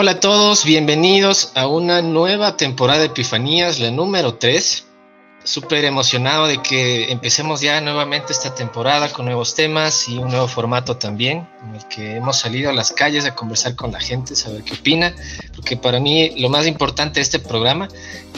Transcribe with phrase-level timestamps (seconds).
[0.00, 4.86] Hola a todos, bienvenidos a una nueva temporada de Epifanías, la número 3.
[5.42, 10.46] Súper emocionado de que empecemos ya nuevamente esta temporada con nuevos temas y un nuevo
[10.46, 14.36] formato también, en el que hemos salido a las calles a conversar con la gente,
[14.36, 15.12] saber qué opina,
[15.56, 17.88] porque para mí lo más importante de este programa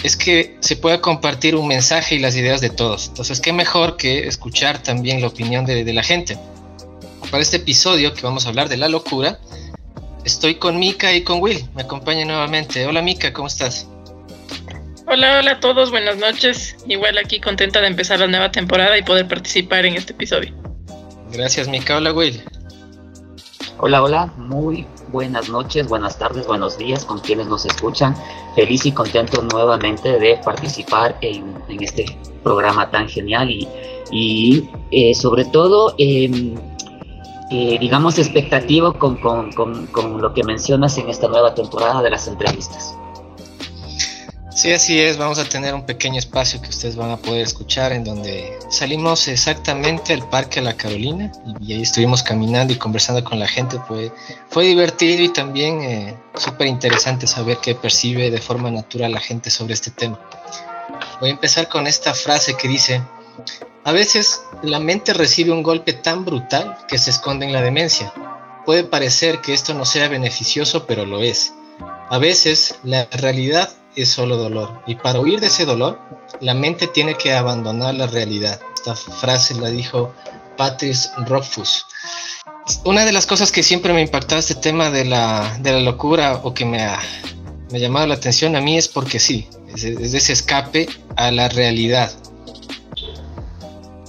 [0.02, 3.08] es que se pueda compartir un mensaje y las ideas de todos.
[3.08, 6.38] Entonces, qué mejor que escuchar también la opinión de, de la gente.
[7.30, 9.38] Para este episodio que vamos a hablar de la locura,
[10.24, 11.64] Estoy con Mika y con Will.
[11.74, 12.86] Me acompaña nuevamente.
[12.86, 13.88] Hola Mika, ¿cómo estás?
[15.06, 16.76] Hola, hola a todos, buenas noches.
[16.86, 20.54] Igual aquí contenta de empezar la nueva temporada y poder participar en este episodio.
[21.32, 21.96] Gracias Mika.
[21.96, 22.42] Hola Will.
[23.78, 28.14] Hola, hola, muy buenas noches, buenas tardes, buenos días con quienes nos escuchan.
[28.54, 32.04] Feliz y contento nuevamente de participar en, este
[32.42, 33.66] programa tan genial y,
[34.10, 36.54] y eh, sobre todo eh,
[37.50, 39.50] eh, digamos, expectativo con, con,
[39.88, 42.94] con, lo que mencionas en esta nueva temporada de las entrevistas.
[44.54, 45.16] Sí, así es.
[45.16, 49.26] Vamos a tener un pequeño espacio que ustedes van a poder escuchar en donde salimos
[49.26, 53.78] exactamente al Parque La Carolina y, ahí estuvimos caminando y conversando con la gente.
[53.88, 54.12] Fue,
[54.48, 59.50] fue divertido y también eh, súper interesante saber qué percibe de forma natural la gente
[59.50, 60.20] sobre este tema.
[61.20, 63.02] Voy a empezar con esta frase que dice,
[63.84, 68.12] a veces la mente recibe un golpe tan brutal que se esconde en la demencia.
[68.66, 71.54] Puede parecer que esto no sea beneficioso, pero lo es.
[72.10, 75.98] A veces la realidad es solo dolor y para huir de ese dolor,
[76.40, 78.60] la mente tiene que abandonar la realidad.
[78.74, 80.12] Esta frase la dijo
[80.56, 81.86] Patrice Rothfuss.
[82.84, 86.66] Una de las cosas que siempre me impactado este tema de la, locura o que
[86.66, 87.00] me ha,
[87.70, 90.86] llamado la atención a mí es porque sí, es, es ese escape
[91.16, 92.12] a la realidad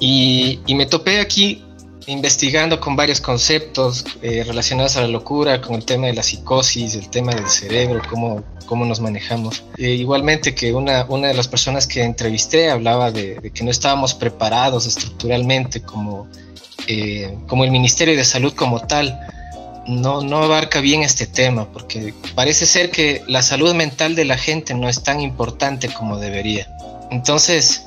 [0.02, 1.64] y, me topé aquí
[2.08, 6.96] investigando con varios conceptos eh, relacionados a la locura, con el tema de la psicosis,
[6.96, 9.64] el tema del cerebro, cómo, cómo nos manejamos.
[9.78, 14.16] Eh, igualmente que una, una de las personas que entrevisté hablaba de, que no estábamos
[14.16, 16.28] preparados estructuralmente como,
[16.88, 19.20] eh, como el Ministerio de Salud como tal.
[19.88, 24.38] No, no abarca bien este tema, porque parece ser que la salud mental de la
[24.38, 26.68] gente no es tan importante como debería.
[27.12, 27.84] Entonces,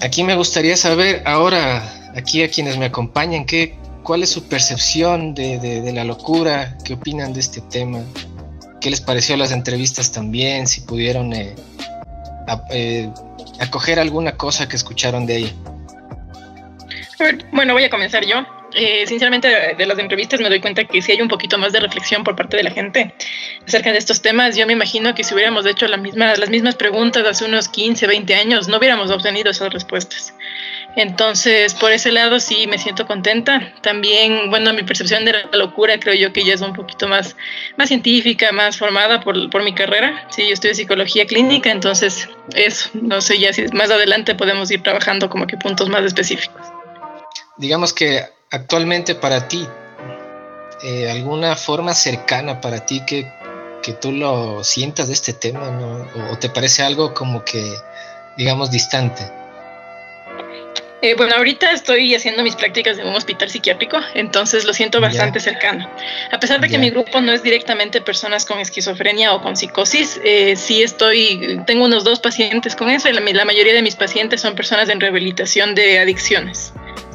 [0.00, 1.82] Aquí me gustaría saber ahora,
[2.14, 6.76] aquí a quienes me acompañan, ¿qué, ¿cuál es su percepción de, la locura?
[6.84, 8.00] ¿Qué opinan de este tema?
[8.80, 10.68] ¿Qué les pareció las entrevistas también?
[10.68, 11.56] Si pudieron eh,
[12.70, 13.10] eh,
[13.58, 15.58] acoger alguna cosa que escucharon de ahí.
[17.52, 18.46] Bueno, voy a comenzar yo.
[18.74, 21.80] Eh, sinceramente, de, las entrevistas me doy cuenta que si hay un poquito más de
[21.80, 23.14] reflexión por parte de la gente
[23.66, 24.56] acerca de estos temas.
[24.56, 28.06] Yo me imagino que si hubiéramos hecho la misma, las mismas preguntas hace unos 15,
[28.06, 30.34] 20 años, no hubiéramos obtenido esas respuestas.
[30.96, 33.72] Entonces, por ese lado sí me siento contenta.
[33.82, 37.36] También, bueno, mi percepción de la locura creo yo que ya es un poquito más,
[37.76, 40.26] más científica, más formada por, por mi carrera.
[40.30, 44.82] Sí, yo estudio psicología clínica, entonces eso, no sé ya si más adelante podemos ir
[44.82, 46.66] trabajando como que puntos más específicos.
[47.56, 49.66] Digamos que actualmente para ti,
[50.82, 53.26] eh, alguna forma cercana para ti que,
[53.82, 56.06] que, tú lo sientas de este tema, ¿no?
[56.30, 57.74] ¿O te parece algo como que,
[58.36, 59.22] digamos, distante?
[61.00, 65.38] Eh, bueno, ahorita estoy haciendo mis prácticas en un hospital psiquiátrico, entonces lo siento bastante
[65.38, 65.88] cercano.
[66.32, 70.20] A pesar de que mi grupo no es directamente personas con esquizofrenia o con psicosis,
[70.24, 73.94] eh, sí estoy, tengo unos dos pacientes con eso y la, la mayoría de mis
[73.94, 76.72] pacientes son personas en rehabilitación de adicciones.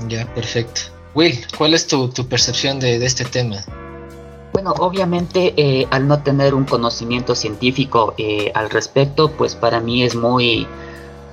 [0.08, 0.93] Ya, perfecto.
[1.16, 3.58] Will, ¿cuál es tu, percepción de, este tema?
[4.52, 10.04] Bueno, obviamente eh, al no tener un conocimiento científico eh, al respecto, pues para mí
[10.04, 10.68] es muy,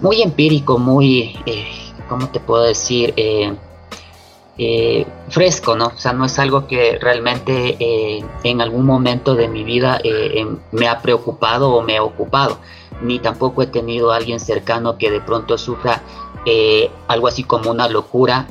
[0.01, 1.67] muy empírico, muy, eh,
[2.09, 3.15] ¿cómo te puedo decir?
[5.31, 5.87] fresco, ¿no?
[5.87, 7.79] O sea, no es algo que realmente
[8.45, 9.99] en algún momento de mi vida
[10.71, 12.59] me ha preocupado o me ha ocupado,
[13.01, 16.03] ni tampoco he tenido a alguien cercano que de pronto sufra
[17.09, 18.49] algo así como una locura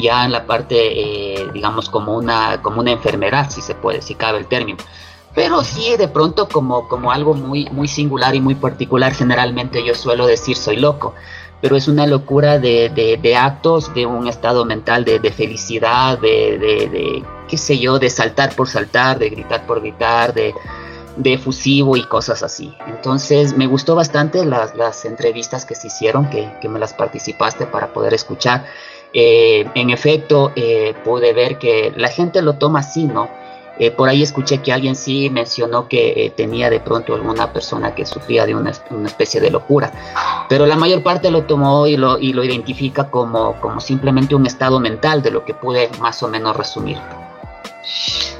[0.00, 4.14] ya en la parte, eh, digamos, como una, como una enfermedad, si se puede, si
[4.14, 4.78] cabe el término.
[5.34, 9.94] Pero sí, de pronto, como, como algo muy, muy singular y muy particular, generalmente yo
[9.94, 11.14] suelo decir soy loco,
[11.60, 17.22] pero es una locura de, de, actos, de un estado mental de, de felicidad, de,
[17.48, 20.54] qué sé yo, de saltar por saltar, de gritar por gritar, de,
[21.16, 22.74] de efusivo y cosas así.
[22.86, 27.66] Entonces me gustó bastante las, las entrevistas que se hicieron, que, que, me las participaste
[27.66, 28.64] para poder escuchar.
[29.12, 33.28] Eh, en efecto, eh, pude ver que la gente lo toma así, ¿no?
[33.78, 38.04] Eh, por ahí escuché que alguien sí mencionó que tenía de pronto alguna persona que
[38.04, 38.72] sufría de una,
[39.06, 39.90] especie de locura,
[40.50, 44.80] pero la mayor parte lo tomó y lo, y lo identifica como, simplemente un estado
[44.80, 46.98] mental de lo que pude más o menos resumir.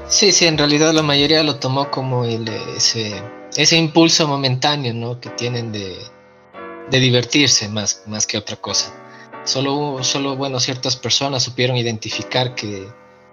[0.09, 3.23] Sí, sí, en realidad la mayoría lo tomó como ese,
[3.77, 5.21] impulso momentáneo ¿no?
[5.21, 5.97] que tienen de,
[6.91, 9.00] divertirse más que otra cosa.
[9.51, 12.87] Solo, solo, bueno, ciertas personas supieron identificar que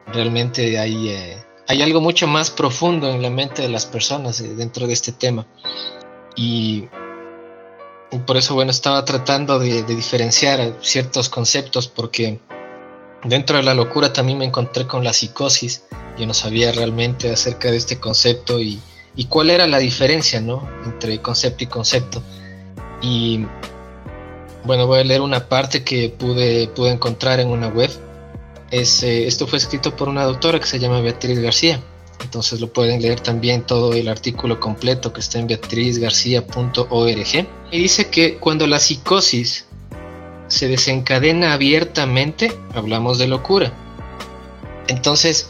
[0.07, 1.37] realmente hay, eh,
[1.67, 5.11] hay algo mucho más profundo en la mente de las personas eh, dentro de este
[5.11, 5.45] tema.
[6.35, 6.87] Y,
[8.25, 12.39] por eso, bueno, estaba tratando de, diferenciar ciertos conceptos porque
[13.23, 15.83] dentro de la locura también me encontré con la psicosis.
[16.17, 18.79] Yo no sabía realmente acerca de este concepto y,
[19.15, 20.67] y cuál era la diferencia, ¿no?
[20.83, 22.23] Entre concepto y concepto.
[23.03, 23.45] Y
[24.67, 27.89] bueno, voy a leer una parte que pude, pude encontrar en una web.
[28.69, 31.81] Es, eh, esto fue escrito por una doctora que se llama Beatriz García.
[32.21, 37.47] Entonces lo pueden leer también todo el artículo completo que está en beatrizgarcía.org.
[37.71, 39.65] Y dice que cuando la psicosis
[40.47, 43.73] se desencadena abiertamente, hablamos de locura.
[44.87, 45.49] Entonces,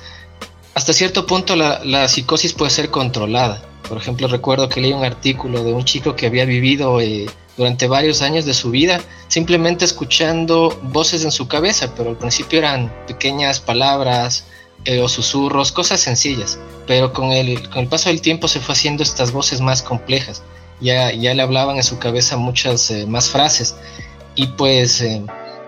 [0.75, 3.63] hasta cierto punto la, la psicosis puede ser controlada.
[3.87, 7.87] Por ejemplo, recuerdo que leí un artículo de un chico que había vivido eh, durante
[7.87, 12.93] varios años de su vida simplemente escuchando voces en su cabeza, pero al principio eran
[13.07, 14.45] pequeñas palabras
[14.85, 18.73] eh, o susurros, cosas sencillas, pero con el, con el paso del tiempo se fue
[18.73, 20.43] haciendo estas voces más complejas,
[20.79, 23.75] ya, ya le hablaban en su cabeza muchas eh, más frases
[24.35, 25.03] y pues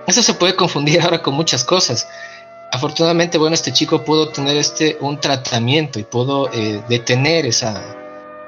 [0.08, 2.08] eso se puede confundir ahora con muchas cosas.
[2.72, 6.52] Afortunadamente, bueno, este chico pudo tener este, un tratamiento y pudo
[6.88, 7.99] detener esa,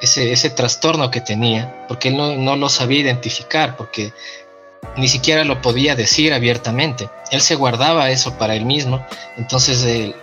[0.01, 4.13] ese, ese trastorno que tenía, porque él no, no, lo sabía identificar, porque
[4.97, 7.09] ni siquiera lo podía decir abiertamente.
[7.31, 9.05] Él se guardaba eso para él mismo,
[9.37, 10.13] entonces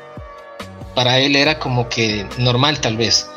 [0.95, 3.31] para él era como que normal tal vez.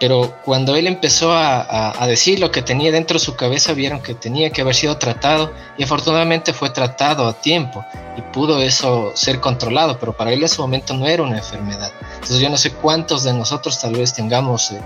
[0.00, 4.00] Pero cuando él empezó a, a, decir lo que tenía dentro de su cabeza, vieron
[4.00, 7.84] que tenía que haber sido tratado y afortunadamente fue tratado a tiempo
[8.16, 11.90] y pudo eso ser controlado, pero para él en ese momento no era una enfermedad.
[12.14, 14.80] Entonces yo no sé cuántos de nosotros tal vez tengamos eh,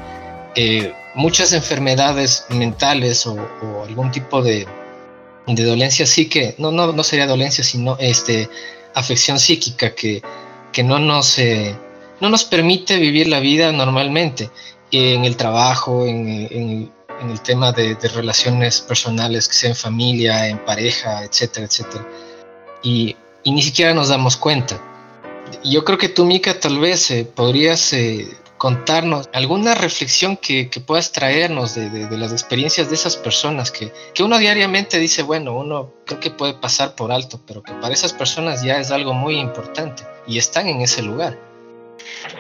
[0.55, 3.37] eh, muchas enfermedades mentales o,
[3.87, 4.67] algún tipo de,
[5.47, 8.49] de, dolencia que no, no, no sería dolencia, sino este,
[8.95, 10.23] afección psíquica que,
[10.73, 11.77] que no, nos, eh,
[12.21, 14.51] no nos permite vivir la vida normalmente
[14.91, 16.93] en el trabajo, en, en,
[17.31, 22.05] el tema de, de, relaciones personales, que sea en familia, en pareja, etcétera, etcétera.
[22.83, 23.15] Y,
[23.45, 24.81] y ni siquiera nos damos cuenta.
[25.65, 27.93] Yo creo que tú, Mika, tal vez eh, podrías
[28.63, 34.39] contarnos alguna reflexión que, puedas traernos de, las experiencias de esas personas que, que, uno
[34.39, 38.63] diariamente dice, bueno, uno creo que puede pasar por alto, pero que para esas personas
[38.63, 41.37] ya es algo muy importante y están en ese lugar.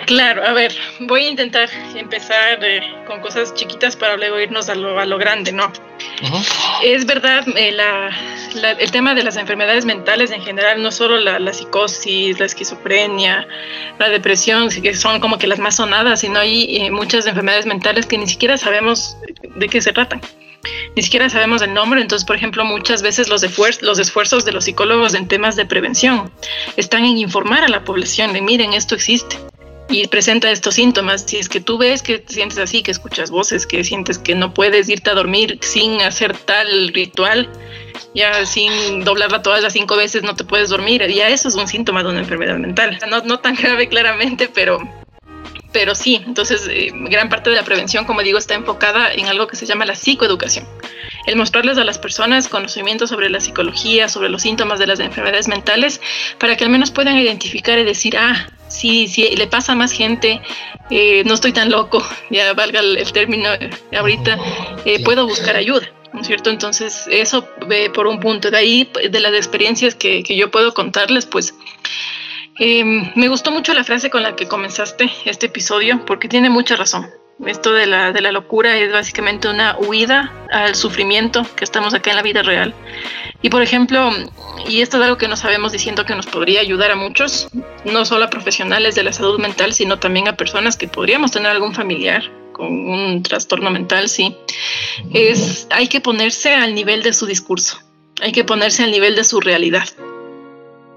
[0.06, 4.74] Claro, a ver, voy a intentar empezar eh, con cosas chiquitas para luego irnos a
[4.74, 5.72] lo, a lo grande, ¿no?
[6.82, 7.76] Es verdad, eh,
[8.78, 13.46] el tema de las enfermedades mentales en general, no solo la, psicosis, la esquizofrenia,
[13.98, 18.06] la depresión, que son como que las más sonadas, sino hay eh, muchas enfermedades mentales
[18.06, 19.16] que ni siquiera sabemos
[19.56, 20.20] de qué se tratan
[20.94, 23.42] ni siquiera sabemos el nombre, entonces, por ejemplo, muchas veces los,
[23.82, 26.30] los esfuerzos de los psicólogos en temas de prevención
[26.76, 29.38] están en informar a la población de, miren, esto existe
[29.92, 31.24] y presenta estos síntomas.
[31.26, 34.34] Si es que tú ves que te sientes así, que escuchas voces, que sientes que
[34.34, 37.50] no puedes irte a dormir sin hacer tal ritual,
[38.14, 41.68] ya sin doblarla todas las cinco veces no te puedes dormir, ya eso es un
[41.68, 42.98] síntoma de una enfermedad mental.
[43.08, 44.78] No, no tan grave claramente, pero
[45.72, 49.46] pero sí, entonces eh, gran parte de la prevención, como digo, está enfocada en algo
[49.46, 50.68] que se llama la psicoeducación.
[51.26, 55.48] El mostrarles a las personas conocimiento sobre la psicología, sobre los síntomas de las enfermedades
[55.48, 56.00] mentales,
[56.38, 59.92] para que al menos puedan identificar y decir, ah, sí, sí, le pasa a más
[59.92, 60.40] gente,
[60.90, 63.48] eh, no estoy tan loco, ya valga el, término
[63.96, 64.38] ahorita,
[64.84, 65.88] eh, puedo buscar ayuda.
[66.12, 66.50] ¿no es cierto?
[66.50, 67.48] Entonces, eso
[67.94, 68.50] por un punto.
[68.50, 71.54] De ahí, de las experiencias que, que yo puedo contarles, pues
[72.58, 76.76] Em, me gustó mucho la frase con la que comenzaste este episodio porque tiene mucha
[76.76, 77.10] razón.
[77.46, 82.10] Esto de la, de la locura es básicamente una huida al sufrimiento que estamos acá
[82.10, 82.74] en la vida real.
[83.42, 84.10] Y por ejemplo,
[84.68, 87.48] y esto es algo que no sabemos diciendo que nos podría ayudar a muchos,
[87.84, 91.50] no solo a profesionales de la salud mental, sino también a personas que podríamos tener
[91.50, 94.36] algún familiar con un trastorno mental, sí,
[95.12, 97.78] es hay que ponerse al nivel de su discurso,
[98.20, 99.88] hay que ponerse al nivel de su realidad.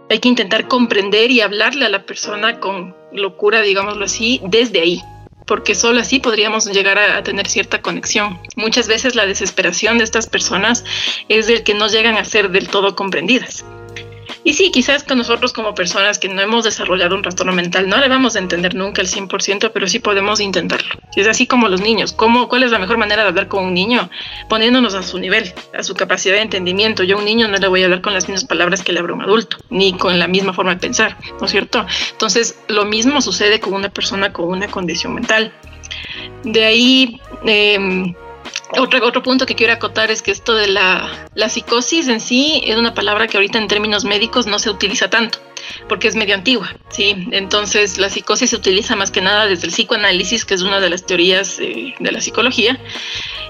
[0.07, 5.01] Hay que intentar comprender y hablarle a la persona con locura, digámoslo así, desde ahí,
[5.45, 8.39] porque solo así podríamos llegar a, tener cierta conexión.
[8.55, 10.83] Muchas veces la desesperación de estas personas
[11.29, 13.65] es del que no llegan a ser del todo comprendidas.
[14.45, 17.97] Y sí, quizás con nosotros como personas que no hemos desarrollado un trastorno mental, no
[17.97, 20.87] le vamos a entender nunca al 100%, pero sí podemos intentarlo.
[21.15, 22.13] Es así como los niños.
[22.13, 24.07] ¿Cómo, ¿Cuál es la mejor manera de hablar con un niño?
[24.47, 27.01] Poniéndonos a su nivel, a su capacidad de entendimiento.
[27.01, 28.99] Yo a un niño no le voy a hablar con las mismas palabras que le
[28.99, 31.83] hablo a un adulto, ni con la misma forma de pensar, ¿no es cierto?
[32.11, 35.53] Entonces, lo mismo sucede con una persona con una condición mental.
[36.43, 37.19] De ahí...
[37.47, 38.13] Eh,
[38.77, 42.61] otro, otro punto que quiero acotar es que esto de la, la psicosis en sí
[42.65, 45.39] es una palabra que ahorita en términos médicos no se utiliza tanto
[45.87, 47.27] porque es medio antigua, ¿sí?
[47.31, 50.89] Entonces la psicosis se utiliza más que nada desde el psicoanálisis, que es una de
[50.89, 52.79] las teorías eh, de la psicología,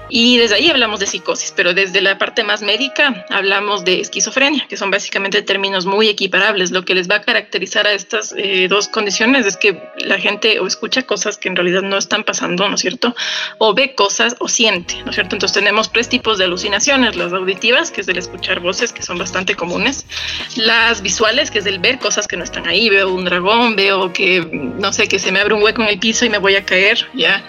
[0.08, 4.66] y desde ahí hablamos de psicosis, pero desde la parte más médica hablamos de esquizofrenia,
[4.68, 6.70] que son básicamente términos muy equiparables.
[6.70, 10.60] Lo que les va a caracterizar a estas eh, dos condiciones es que la gente
[10.60, 13.16] o escucha cosas que en realidad no están pasando, ¿no es cierto?
[13.58, 15.34] O ve cosas o siente, ¿no es cierto?
[15.34, 19.18] Entonces tenemos tres tipos de alucinaciones, las auditivas, que es el escuchar voces, que son
[19.18, 20.06] bastante comunes,
[20.54, 24.12] las visuales, que es el ver cosas que no están ahí, veo un dragón, veo
[24.12, 24.40] que,
[24.78, 26.64] no sé, que se me abre un hueco en el piso y me voy a
[26.64, 27.44] caer, ¿ya?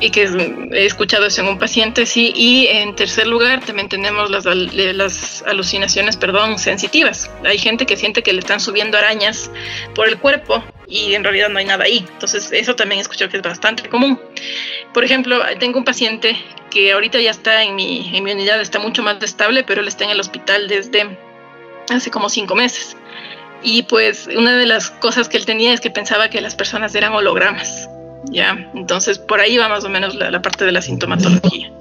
[0.00, 0.22] y que
[0.72, 2.32] he escuchado eso en un paciente, sí.
[2.34, 7.30] Y en tercer lugar, también tenemos las, las alucinaciones, perdón, sensitivas.
[7.44, 9.50] Hay gente que siente que le están subiendo arañas
[9.94, 12.06] por el cuerpo y en realidad no hay nada ahí.
[12.14, 14.18] Entonces, eso también he escuchado que es bastante común.
[14.94, 16.34] Por ejemplo, tengo un paciente
[16.70, 19.88] que ahorita ya está en mi, en mi unidad, está mucho más estable, pero él
[19.88, 21.18] está en el hospital desde
[21.90, 22.96] hace como cinco meses.
[23.62, 26.94] Y pues una de las cosas que él tenía es que pensaba que las personas
[26.94, 27.88] eran hologramas.
[28.30, 31.72] Ya, entonces por ahí va más o menos la, parte de la sintomatología.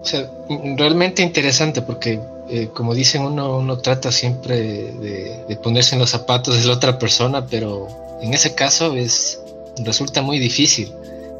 [0.00, 0.30] O sea,
[0.76, 6.60] realmente interesante porque, eh, como dicen, uno, uno trata siempre de, ponerse en los zapatos
[6.60, 7.88] de la otra persona, pero
[8.20, 9.40] en ese caso es,
[9.84, 10.92] resulta muy difícil.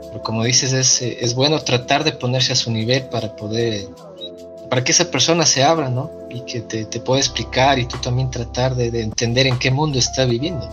[0.08, 3.86] Pero como dices, es, es bueno tratar de ponerse a su nivel para poder,
[4.68, 6.10] para que esa persona se abra, ¿no?
[6.30, 9.70] Y que te, te pueda explicar y tú también tratar de, de entender en qué
[9.70, 10.68] mundo está viviendo.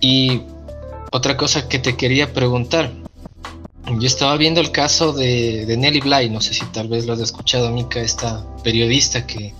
[0.00, 0.42] Y
[1.12, 2.92] otra cosa que te quería preguntar.
[3.98, 7.20] Yo estaba viendo el caso de, Nelly Bly, no sé si tal vez lo has
[7.20, 9.52] escuchado, Mica, esta periodista que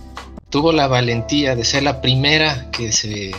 [0.49, 3.31] tuvo la valentía de ser la primera que se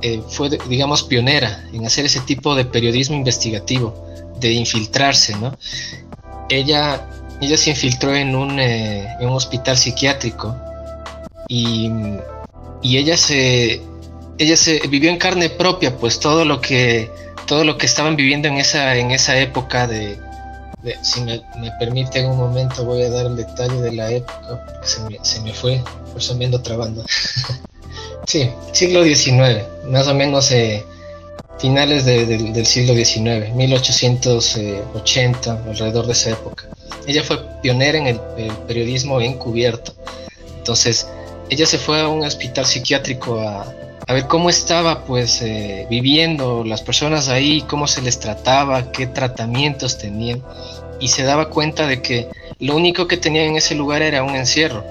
[0.00, 4.06] eh, fue, digamos, pionera en hacer ese tipo de periodismo investigativo,
[4.38, 5.56] de infiltrarse, ¿no?
[6.48, 7.06] Ella,
[7.40, 10.56] ella se infiltró en un, eh, en un hospital psiquiátrico
[11.48, 11.90] y,
[12.82, 13.80] y ella se
[14.38, 17.10] ella se vivió en carne propia, pues todo lo que
[17.46, 20.18] todo lo que estaban viviendo en esa en esa época de,
[21.02, 24.86] si me, me, permiten un momento voy a dar el detalle de la época porque
[24.86, 25.82] se me, se me fue,
[26.12, 27.04] por eso me ando trabando.
[28.26, 30.82] sí, siglo XIX, más o menos eh,
[31.58, 36.66] finales del siglo XIX, 1880, alrededor de esa época.
[37.06, 38.20] Ella fue pionera en el
[38.66, 39.94] periodismo encubierto.
[40.58, 41.08] Entonces,
[41.48, 43.66] ella se fue a un hospital psiquiátrico a,
[44.10, 49.06] a ver cómo estaba pues eh, viviendo las personas ahí, cómo se les trataba, qué
[49.06, 50.42] tratamientos tenían
[50.98, 52.28] y se daba cuenta de que
[52.58, 54.84] lo único que tenían en ese lugar era un encierro.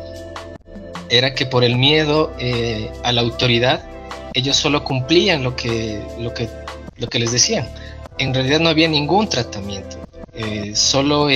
[1.09, 3.83] Era que por el miedo eh, a la autoridad
[4.33, 6.47] ellos solo cumplían lo que, lo, que,
[6.95, 7.67] lo que les decían.
[8.19, 9.97] En realidad no había ningún tratamiento.
[10.33, 11.29] Eh, solo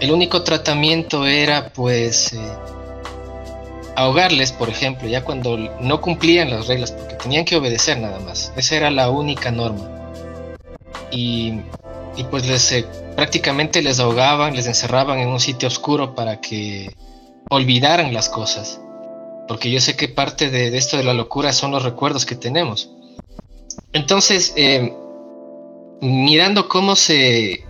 [0.00, 2.34] el único tratamiento era pues
[3.98, 8.52] ahogarles, por ejemplo, ya cuando no cumplían las reglas, porque tenían que obedecer nada más.
[8.56, 9.90] Esa era la única norma.
[11.10, 11.62] Y,
[12.30, 12.86] pues les, eh,
[13.16, 16.94] prácticamente les ahogaban, les encerraban en un sitio oscuro para que
[17.50, 18.80] olvidaran las cosas.
[19.48, 22.90] Porque yo sé que parte de, esto de la locura son los recuerdos que tenemos.
[23.92, 24.94] Entonces, eh,
[26.00, 27.64] mirando cómo se,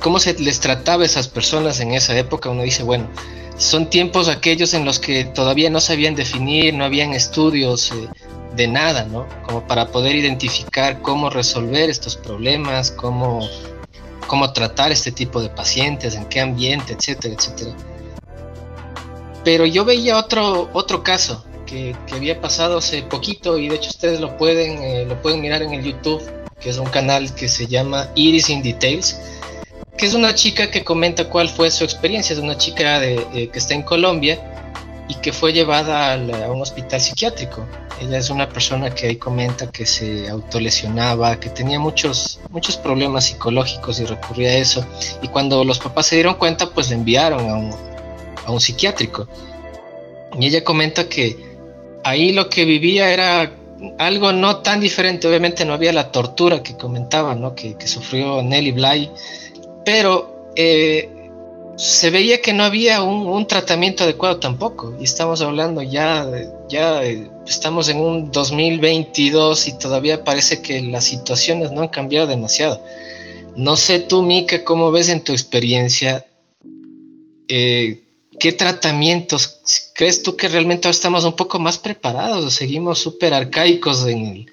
[0.00, 3.08] cómo se les trataba a esas personas en esa época, uno dice, bueno,
[3.56, 8.08] son tiempos aquellos en los que todavía no sabían definir, no habían estudios eh,
[8.54, 9.26] de nada, ¿no?
[9.44, 13.40] Como para poder identificar cómo resolver estos problemas, cómo,
[14.26, 17.76] cómo tratar este tipo de pacientes, en qué ambiente, etcétera, etcétera.
[19.44, 24.20] Pero yo veía otro, otro caso que, había pasado hace poquito y de hecho ustedes
[24.20, 26.22] lo pueden, eh, lo pueden mirar en el YouTube,
[26.60, 29.16] que es un canal que se llama Iris in Details
[29.98, 33.48] que es una chica que comenta cuál fue su experiencia, es una chica de, eh,
[33.52, 34.40] que está en Colombia
[35.08, 37.66] y que fue llevada a, un hospital psiquiátrico.
[38.00, 43.24] Ella es una persona que ahí comenta que se autolesionaba, que tenía muchos, muchos problemas
[43.24, 44.86] psicológicos y recurría a eso.
[45.20, 47.74] Y cuando los papás se dieron cuenta, pues le enviaron a un,
[48.46, 49.26] a un psiquiátrico.
[50.38, 51.36] Y ella comenta que
[52.04, 53.52] ahí lo que vivía era
[53.98, 57.54] algo no tan diferente, obviamente no había la tortura que comentaba, ¿no?
[57.54, 59.10] que, que sufrió Nelly Bly,
[59.88, 61.30] pero eh,
[61.76, 64.94] se veía que no había un, tratamiento adecuado tampoco.
[65.00, 66.30] Y estamos hablando ya,
[66.68, 67.02] ya
[67.46, 72.84] estamos en un 2022 y todavía parece que las situaciones no han cambiado demasiado.
[73.56, 76.26] No sé tú, Mika, cómo ves en tu experiencia,
[77.48, 78.02] eh,
[78.38, 83.32] qué tratamientos, crees tú que realmente ahora estamos un poco más preparados o seguimos súper
[83.32, 84.50] arcaicos en,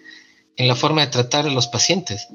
[0.55, 2.29] en la forma de tratar a los pacientes?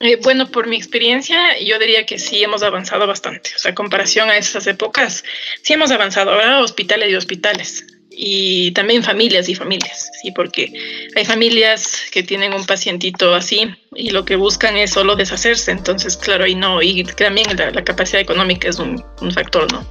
[0.00, 3.50] Eh, bueno, por mi experiencia, yo diría que sí hemos avanzado bastante.
[3.54, 5.24] O sea, comparación a esas épocas,
[5.62, 6.32] sí hemos avanzado.
[6.32, 7.86] Ahora hospitales y hospitales.
[8.12, 10.72] Y también familias y familias, sí, porque
[11.14, 15.70] hay familias que tienen un pacientito así y lo que buscan es solo deshacerse.
[15.70, 19.02] Entonces, claro, y no, y también la, capacidad económica es un,
[19.32, 19.86] factor, ¿no?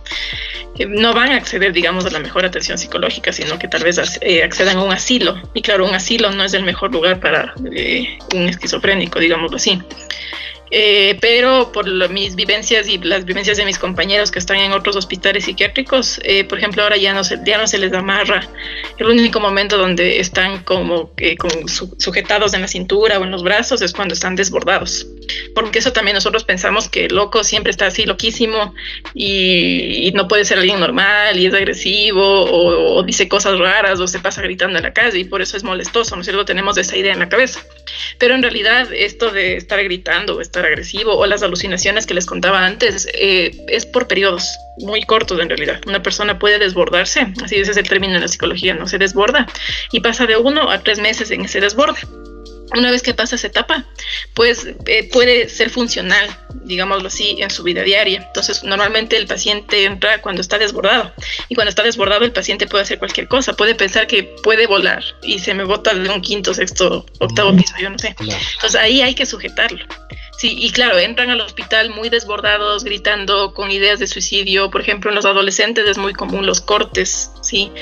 [0.87, 4.43] no van a acceder, digamos, a la mejor atención psicológica, sino que tal vez eh,
[4.43, 5.41] accedan a un asilo.
[5.53, 9.81] Y claro, un asilo no es el mejor lugar para eh, un esquizofrénico, digámoslo así.
[10.71, 14.95] Eh, pero por mis vivencias y las vivencias de mis compañeros que están en otros
[14.95, 18.47] hospitales psiquiátricos, eh, por ejemplo, ahora ya no, se, ya no se les amarra.
[18.97, 21.35] El único momento donde están como que
[21.97, 25.07] sujetados en la cintura o en los brazos es cuando están desbordados.
[25.55, 28.73] Porque eso también nosotros pensamos que el loco siempre está así loquísimo
[29.13, 34.19] y, no puede ser alguien normal y es agresivo o, dice cosas raras o se
[34.19, 36.45] pasa gritando en la calle y por eso es molestoso, ¿no es cierto?
[36.45, 37.61] Tenemos esa idea en la cabeza.
[38.17, 42.25] Pero en realidad esto de estar gritando o estar agresivo o las alucinaciones que les
[42.25, 45.81] contaba antes, eh, es por periodos muy cortos en realidad.
[45.87, 49.47] Una persona puede desbordarse, así ese es el término en la psicología, no se desborda
[49.91, 51.99] y pasa de uno a tres meses en ese desborde
[52.75, 53.85] una vez que pasa esa etapa,
[54.33, 56.27] pues eh, puede ser funcional,
[56.63, 58.23] digámoslo así, en su vida diaria.
[58.27, 61.13] Entonces, normalmente el paciente entra cuando está desbordado
[61.47, 65.03] y cuando está desbordado el paciente puede hacer cualquier cosa, puede pensar que puede volar
[65.23, 68.15] y se me bota de un quinto, sexto, octavo piso, yo no sé.
[68.19, 69.85] Entonces ahí hay que sujetarlo.
[70.39, 74.71] Sí, y claro, entran al hospital muy desbordados, gritando, con ideas de suicidio.
[74.71, 77.73] Por ejemplo, en los adolescentes es muy común los cortes, ¿sí?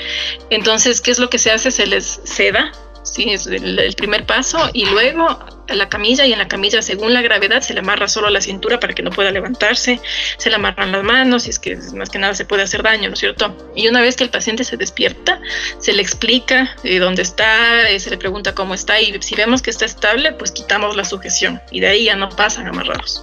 [0.50, 1.70] Entonces, ¿qué es lo que se hace?
[1.70, 2.72] Se les seda
[3.12, 5.26] Sí, es el, primer paso y luego
[5.68, 8.40] a la camilla y en la camilla según la gravedad se le amarra solo la
[8.40, 10.00] cintura para que no pueda levantarse,
[10.36, 13.08] se le amarran las manos y es que más que nada se puede hacer daño,
[13.08, 13.56] ¿no es cierto?
[13.74, 15.40] Y una vez que el paciente se despierta,
[15.78, 19.62] se le explica eh, dónde está, eh, se le pregunta cómo está y si vemos
[19.62, 23.22] que está estable, pues quitamos la sujeción y de ahí ya no pasan amarrados.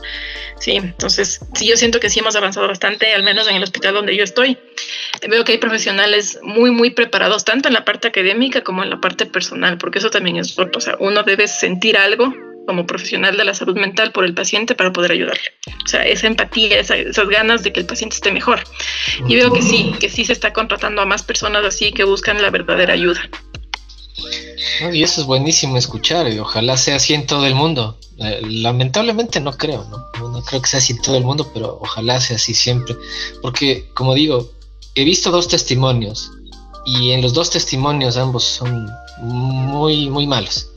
[0.60, 3.94] Sí, entonces sí, yo siento que sí hemos avanzado bastante, al menos en el hospital
[3.94, 4.58] donde yo estoy.
[5.28, 9.00] Veo que hay profesionales muy, muy preparados, tanto en la parte académica como en la
[9.00, 12.34] parte personal, porque eso también es O sea, uno debe sentir algo
[12.66, 15.54] como profesional de la salud mental por el paciente para poder ayudarle.
[15.84, 18.64] O sea, esa empatía, esas ganas de que el paciente esté mejor.
[19.28, 22.42] Y veo que sí, que sí se está contratando a más personas así que buscan
[22.42, 23.22] la verdadera ayuda.
[24.92, 27.98] y eso es buenísimo escuchar y ojalá sea así en todo el mundo.
[28.18, 30.30] Eh, lamentablemente no creo, ¿no?
[30.30, 30.42] ¿no?
[30.44, 32.96] creo que sea así en todo el mundo, pero ojalá sea así siempre.
[33.42, 34.52] Porque, como digo,
[34.96, 36.32] he visto dos testimonios
[36.86, 40.70] y en los dos testimonios ambos son muy, muy malos.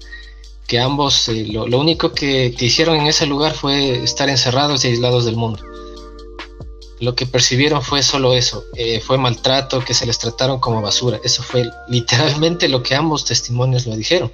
[0.68, 5.24] Que ambos, eh, lo, único que, hicieron en ese lugar fue estar encerrados y aislados
[5.24, 5.60] del mundo.
[7.00, 11.18] Lo que percibieron fue solo eso, eh, fue maltrato, que se les trataron como basura.
[11.24, 14.30] Eso fue literalmente lo que ambos testimonios lo dijeron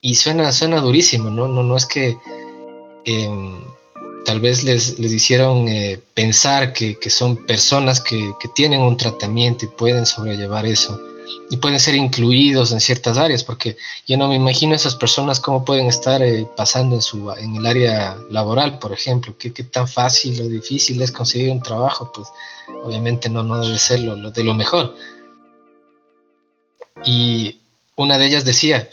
[0.00, 1.48] y suena, suena durísimo, ¿no?
[1.48, 2.16] No, no es que
[3.04, 3.60] em,
[4.24, 8.96] tal vez les, les hicieron eh, pensar que, que, son personas que, que, tienen un
[8.96, 10.98] tratamiento y pueden sobrellevar eso
[11.50, 15.64] y pueden ser incluidos en ciertas áreas, porque yo no me imagino esas personas cómo
[15.64, 19.88] pueden estar eh, pasando en, su, en el área laboral, por ejemplo, qué, qué tan
[19.88, 22.28] fácil o difícil es conseguir un trabajo, pues
[22.84, 24.94] obviamente no, no debe ser lo, de lo mejor.
[27.04, 27.60] Y
[27.96, 28.88] una de ellas decía,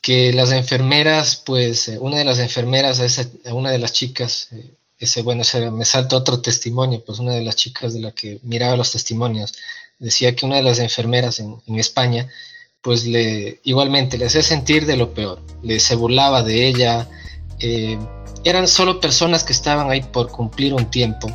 [0.00, 4.74] que las enfermeras, pues eh, una de las enfermeras, esa, una de las chicas, eh,
[4.98, 8.76] ese, bueno, me salta otro testimonio, pues una de las chicas de la que miraba
[8.76, 9.54] los testimonios,
[10.00, 12.28] decía que una de las enfermeras en, España,
[12.82, 17.08] pues le, igualmente le hacía sentir de lo peor, le se burlaba de ella,
[17.60, 17.98] eh,
[18.42, 21.30] eran solo personas que estaban ahí por cumplir un tiempo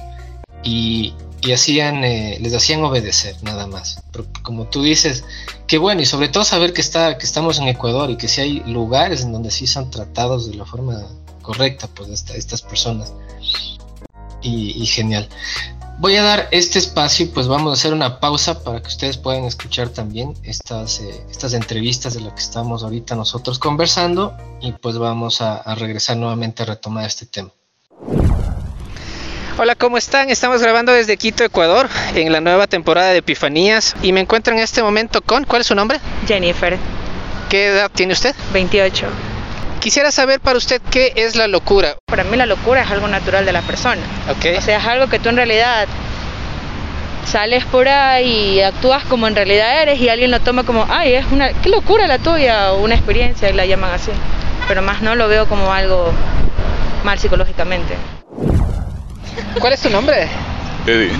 [0.63, 1.13] y,
[1.45, 4.01] y hacían, eh, les hacían obedecer nada más.
[4.41, 5.23] como tú dices,
[5.67, 8.41] qué bueno, y sobre todo saber que, está, que estamos en Ecuador y que sí
[8.41, 11.03] hay lugares en donde sí son tratados de la forma
[11.41, 13.13] correcta, pues estas personas.
[14.41, 15.27] Y, genial.
[15.97, 19.17] Voy a dar este espacio y pues vamos a hacer una pausa para que ustedes
[19.17, 24.73] puedan escuchar también estas, eh, estas entrevistas de las que estamos ahorita nosotros conversando y
[24.73, 27.49] pues vamos a regresar nuevamente a retomar este tema.
[29.57, 30.29] Hola, ¿cómo están?
[30.29, 34.59] Estamos grabando desde Quito, Ecuador, en la nueva temporada de Epifanías y me encuentro en
[34.59, 36.01] este momento con, ¿cuál es su nombre?
[36.27, 36.77] Jennifer.
[37.49, 38.35] ¿Qué edad tiene usted?
[38.51, 39.07] 28.
[39.85, 41.95] Quisiera saber para usted qué es la locura.
[42.07, 44.01] Para mí la locura es algo natural de la persona.
[44.31, 44.57] Ok.
[44.57, 45.87] O sea, es algo que tú en realidad
[47.23, 51.13] sales por ahí y actúas como en realidad eres y alguien lo toma como, ay,
[51.13, 54.09] es una, qué locura la tuya o una experiencia y la llaman así.
[54.67, 56.11] Pero más no lo veo como algo
[57.03, 57.95] mal psicológicamente.
[59.59, 60.27] ¿Cuál es tu nombre?
[60.87, 61.11] Eddie,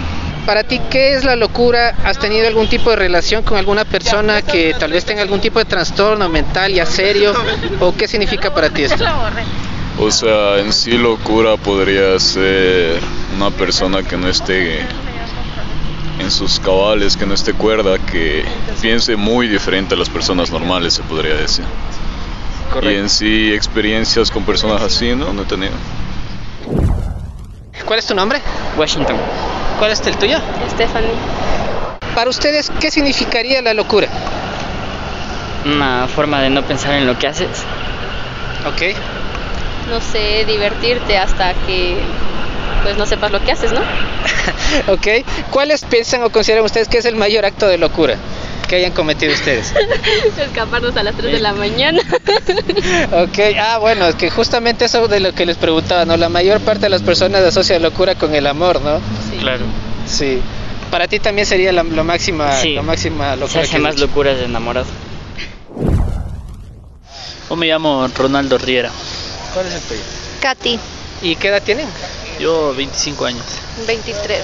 [0.46, 1.96] Para ti, ¿qué es la locura?
[2.04, 5.58] ¿Has tenido algún tipo de relación con alguna persona que tal vez tenga algún tipo
[5.58, 7.34] de trastorno mental ya serio?
[7.80, 9.04] ¿O qué significa para ti esto?
[9.98, 13.00] o sea, en sí locura podría ser
[13.36, 14.82] una persona que no esté
[16.20, 18.46] en sus cabales, que no esté cuerda, que
[18.82, 21.66] piense muy diferente a las personas normales, se podría decir.
[22.84, 25.74] Y en sí experiencias con personas así, no, no he tenido.
[27.84, 28.40] ¿Cuál es tu nombre?
[28.78, 29.18] Washington.
[29.80, 30.38] ¿Cuál es el tuyo?
[30.72, 31.12] Stephanie.
[32.16, 34.08] Para ustedes, ¿qué significaría la locura?
[35.66, 37.64] Una forma de no pensar en lo que haces.
[38.66, 38.96] Ok.
[39.90, 41.98] No sé, divertirte hasta que
[42.84, 43.82] pues no sepas lo que haces, ¿no?
[44.94, 45.26] Ok.
[45.52, 48.16] ¿Cuáles piensan o consideran ustedes que es el mayor acto de locura
[48.66, 49.74] que hayan cometido ustedes?
[50.38, 52.02] Escaparnos a las 3 de la mañana.
[53.12, 56.18] Ok, ah, bueno, es que justamente eso de lo que les preguntaba, ¿no?
[56.18, 59.00] La mayor parte de las personas asocia locura con el amor, ¿no?
[59.40, 59.66] Claro.
[60.08, 60.40] Sí.
[60.92, 62.74] Para ti también sería la, lo máxima, Sí.
[62.76, 64.06] lo máxima Se locura hace que más hecho.
[64.08, 64.86] locuras de enamorado.
[67.50, 68.92] Yo me llamo Ronaldo Riera.
[69.54, 70.02] ¿Cuál es el tuyo?
[70.42, 70.80] Katy,
[71.22, 71.88] ¿Y qué edad tienen?
[72.40, 73.46] Yo 25 años.
[73.88, 74.40] 23.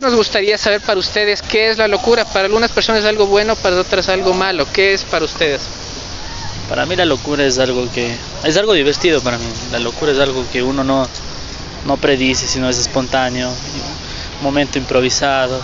[0.00, 2.24] Nos gustaría saber para ustedes qué es la locura.
[2.24, 4.66] Para algunas personas es algo bueno, para otras algo malo.
[4.72, 5.62] ¿Qué es para ustedes?
[6.68, 9.44] Para mí la locura es algo que es algo divertido para mí.
[9.72, 11.08] La locura es algo que uno no
[11.84, 15.60] no predice, sino es espontáneo, un momento improvisado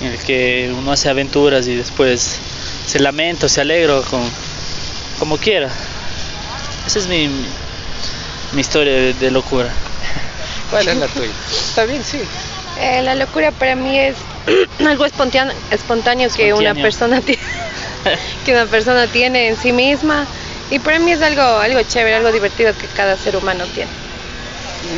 [0.00, 2.38] en el que uno hace aventuras y después
[2.86, 4.22] se lamenta, o se alegra con
[5.18, 5.68] como quiera.
[6.86, 7.28] Esa es mi
[8.52, 9.72] mi historia de, de locura.
[10.70, 11.32] ¿Cuál es la tuya?
[11.50, 12.20] Está bien, sí.
[12.80, 14.16] Eh, la locura para mí es
[14.86, 17.40] algo espontáneo, espontáneo que una persona tiene,
[18.44, 20.26] que una persona tiene en sí misma
[20.70, 23.90] y para mí es algo algo chévere, algo divertido que cada ser humano tiene.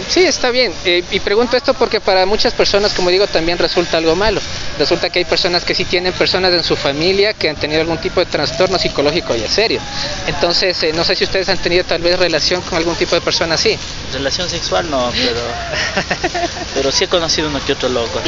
[0.08, 0.72] Sí, está bien.
[0.84, 4.40] Eh, y pregunto esto porque para muchas personas, como digo, también resulta algo malo.
[4.78, 7.98] Resulta que hay personas que sí tienen personas en su familia que han tenido algún
[7.98, 9.80] tipo de trastorno psicológico ya serio.
[10.26, 13.20] Entonces, eh, no sé si ustedes han tenido tal vez relación con algún tipo de
[13.20, 13.78] persona así.
[14.12, 15.40] Relación sexual no, pero
[16.74, 18.20] pero sí he conocido uno que otro loco.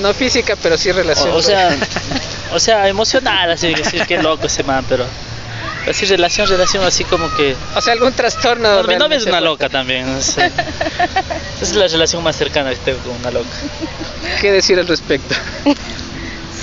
[0.00, 1.30] No física, pero sí relación.
[1.30, 1.76] O, o sea,
[2.52, 5.06] o sea, emocional, así decir qué loco ese man, pero
[5.88, 8.82] así relación, relación así como que O sea, algún trastorno.
[8.82, 10.08] no, mi novia es una loca también.
[10.08, 10.52] o sea, esa
[11.62, 13.48] es la relación más cercana que tengo con una loca.
[14.40, 15.34] ¿Qué decir al respecto?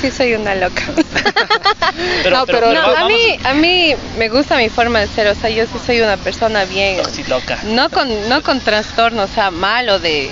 [0.01, 0.81] Sí, soy una loca.
[2.23, 5.35] Pero, no, pero, no, a mí a mí me gusta mi forma de ser, o
[5.35, 7.59] sea, yo sí soy una persona bien no, sí, loca.
[7.65, 10.29] no con no con trastorno, o sea, malo de,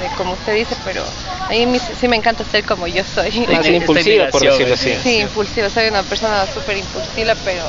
[0.00, 1.04] de como usted dice, pero
[1.48, 3.46] a mí sí me encanta ser como yo soy.
[3.48, 4.94] Más impulsiva, por decirlo así.
[5.02, 7.62] Sí, impulsiva, soy una persona súper impulsiva, pero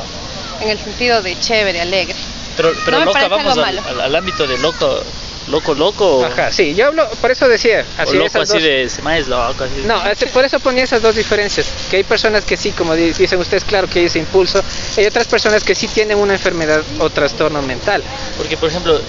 [0.61, 2.15] en el sentido de chévere, alegre.
[2.57, 3.87] Pero, pero No me loca, vamos algo al, malo.
[3.89, 5.01] al- al ámbito de loco,
[5.47, 6.17] loco, loco.
[6.17, 8.89] o- Ajá, sí, yo hablo, por eso decía, o así loco esas así dos- de,
[8.89, 9.63] se me es loco.
[9.63, 9.83] Así.
[9.85, 10.01] No,
[10.33, 13.63] por eso ponía esas dos diferencias, que hay personas que sí, como di- dicen ustedes,
[13.63, 14.61] claro que hay ese impulso,
[14.97, 18.03] hay otras personas que sí tienen una enfermedad o trastorno mental.
[18.37, 18.99] Porque, por ejemplo,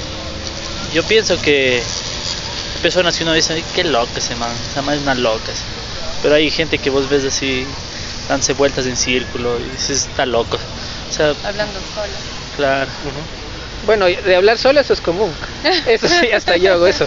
[0.95, 1.83] yo pienso que
[2.77, 5.51] hay personas que uno dice, "Ay, qué loca ese man, esa man es una loca.
[5.53, 5.62] así".
[6.23, 7.67] Pero hay gente que vos ves así,
[8.29, 10.57] dándose vueltas en círculo y dices, está loco.
[11.12, 12.18] O sea, Hablando sola.
[12.57, 12.90] claro.
[13.85, 15.31] Bueno, y de hablar solo eso es común.
[15.87, 17.05] Eso sí, hasta yo hago eso.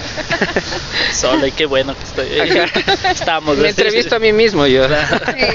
[1.13, 2.39] Solo y qué bueno que estoy.
[2.39, 3.09] Ajá.
[3.11, 3.57] Estamos.
[3.57, 4.83] Me entrevisto a mí mismo yo.
[4.85, 5.47] Sí.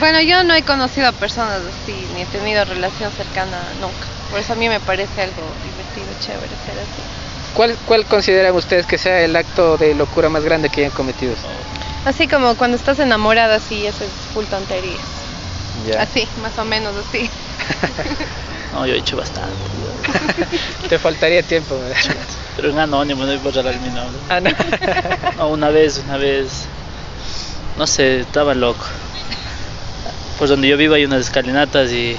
[0.00, 4.06] Bueno, yo no he conocido a personas así, ni he tenido relación cercana nunca.
[4.30, 7.02] Por eso a mí me parece algo divertido, chévere ser así.
[7.54, 11.34] ¿Cuál, ¿Cuál consideran ustedes que sea el acto de locura más grande que hayan cometido?
[12.04, 14.98] Así como cuando estás enamorada, así, eso es full tontería.
[15.86, 16.02] Ya.
[16.02, 17.28] Así, más o menos así.
[18.72, 19.56] No, yo he hecho bastante.
[20.88, 21.78] Te faltaría tiempo.
[21.78, 21.96] ¿verdad?
[22.56, 24.20] Pero en anónimo, no voy a borrar mi nombre.
[24.28, 24.50] Ah, no.
[25.38, 26.66] No, una vez, una vez.
[27.78, 28.84] No sé, estaba loco.
[30.38, 32.16] Pues donde yo vivo hay unas escalinatas y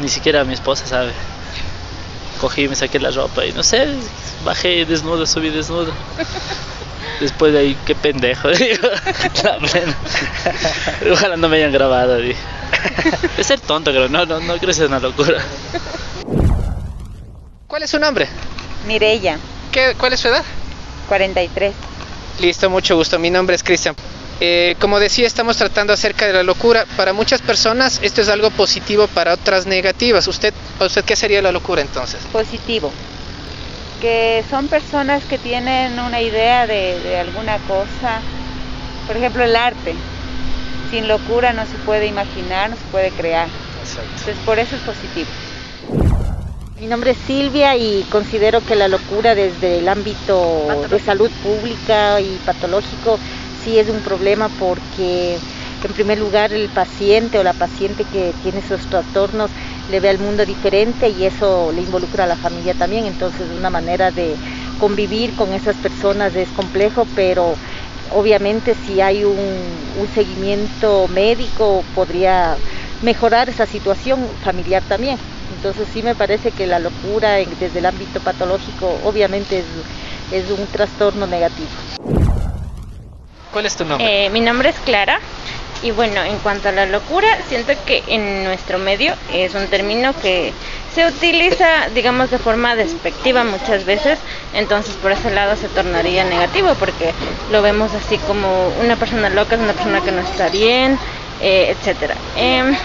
[0.00, 1.12] ni siquiera mi esposa sabe.
[2.40, 3.86] Cogí, me saqué la ropa y no sé,
[4.44, 5.92] bajé desnudo, subí desnudo.
[7.20, 8.88] Después de ahí, qué pendejo, digo.
[9.44, 9.96] La plena.
[11.10, 12.38] Ojalá no me hayan grabado, digo.
[13.38, 15.38] Es ser tonto, creo, no, no, no creo que sea una locura.
[17.66, 18.28] ¿Cuál es su nombre?
[18.86, 19.38] Mirella,
[19.70, 20.44] ¿Qué, ¿Cuál es su edad?
[21.08, 21.74] 43.
[22.40, 23.18] Listo, mucho gusto.
[23.18, 23.94] Mi nombre es Cristian.
[24.40, 26.84] Eh, como decía, estamos tratando acerca de la locura.
[26.96, 30.26] Para muchas personas esto es algo positivo, para otras negativas.
[30.26, 32.20] ¿Usted, usted qué sería la locura entonces?
[32.32, 32.92] Positivo.
[34.02, 38.20] Que son personas que tienen una idea de, de alguna cosa.
[39.06, 39.94] Por ejemplo, el arte.
[40.90, 43.48] Sin locura no se puede imaginar, no se puede crear.
[43.78, 45.30] Entonces, por eso es positivo.
[46.80, 52.20] Mi nombre es Silvia y considero que la locura desde el ámbito de salud pública
[52.20, 53.20] y patológico
[53.62, 55.38] sí es un problema porque
[55.84, 59.52] en primer lugar el paciente o la paciente que tiene esos trastornos
[59.90, 63.70] le ve al mundo diferente y eso le involucra a la familia también, entonces una
[63.70, 64.36] manera de
[64.78, 67.54] convivir con esas personas es complejo, pero
[68.14, 69.38] obviamente si hay un,
[69.98, 72.56] un seguimiento médico podría
[73.02, 75.18] mejorar esa situación familiar también.
[75.56, 79.64] Entonces sí me parece que la locura desde el ámbito patológico obviamente es,
[80.32, 81.68] es un trastorno negativo.
[83.52, 84.26] ¿Cuál es tu nombre?
[84.26, 85.18] Eh, mi nombre es Clara
[85.82, 90.14] y bueno, en cuanto a la locura, siento que en nuestro medio es un término
[90.20, 90.52] que
[90.94, 94.18] se utiliza, digamos, de forma despectiva muchas veces,
[94.54, 97.12] entonces por ese lado se tornaría negativo porque
[97.50, 100.98] lo vemos así como una persona loca es una persona que no está bien,
[101.40, 102.14] eh, etcétera.
[102.36, 102.76] Em,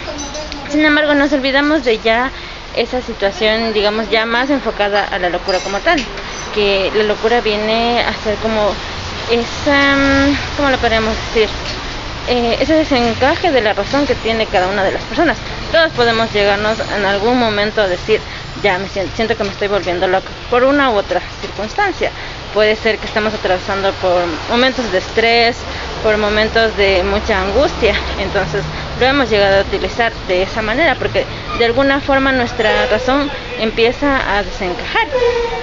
[0.70, 2.32] sin embargo, nos olvidamos de ya
[2.76, 6.00] esa situación, digamos, ya más enfocada a la locura como tal,
[6.56, 8.72] que la locura viene a ser como
[9.30, 11.50] esa, mm, ¿cómo lo podemos decir?
[12.28, 15.38] Eh, ese desencaje de la razón que tiene cada una de las personas.
[15.72, 18.20] Todos podemos llegarnos en algún momento a decir,
[18.62, 22.12] ya me siento, siento que me estoy volviendo loco por una u otra circunstancia.
[22.54, 25.56] Puede ser que estemos atravesando por momentos de estrés,
[26.04, 27.94] por momentos de mucha angustia.
[28.20, 28.62] Entonces
[29.00, 31.26] lo hemos llegado a utilizar de esa manera porque
[31.58, 35.08] de alguna forma nuestra razón empieza a desencajar.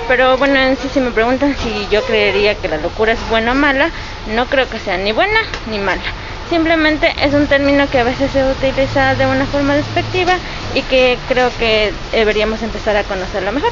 [0.08, 3.52] Pero bueno, en sí si me preguntan si yo creería que la locura es buena
[3.52, 3.90] o mala,
[4.34, 6.02] no creo que sea ni buena ni mala.
[6.50, 10.34] Simplemente es un término que a veces se utiliza de una forma despectiva
[10.74, 13.70] y que creo que deberíamos empezar a conocerlo mejor.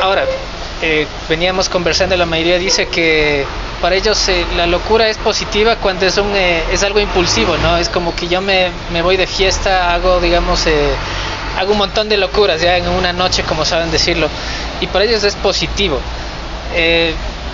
[0.00, 0.24] Ahora,
[0.82, 3.44] eh, veníamos conversando, la mayoría dice que
[3.80, 7.76] para ellos eh, la locura es positiva cuando es, un, eh, es algo impulsivo, ¿no?
[7.76, 10.64] Es como que yo me, me voy de fiesta, hago, digamos,
[11.58, 14.28] hago un montón de locuras ya en una noche, como saben decirlo,
[14.80, 15.98] y para ellos es positivo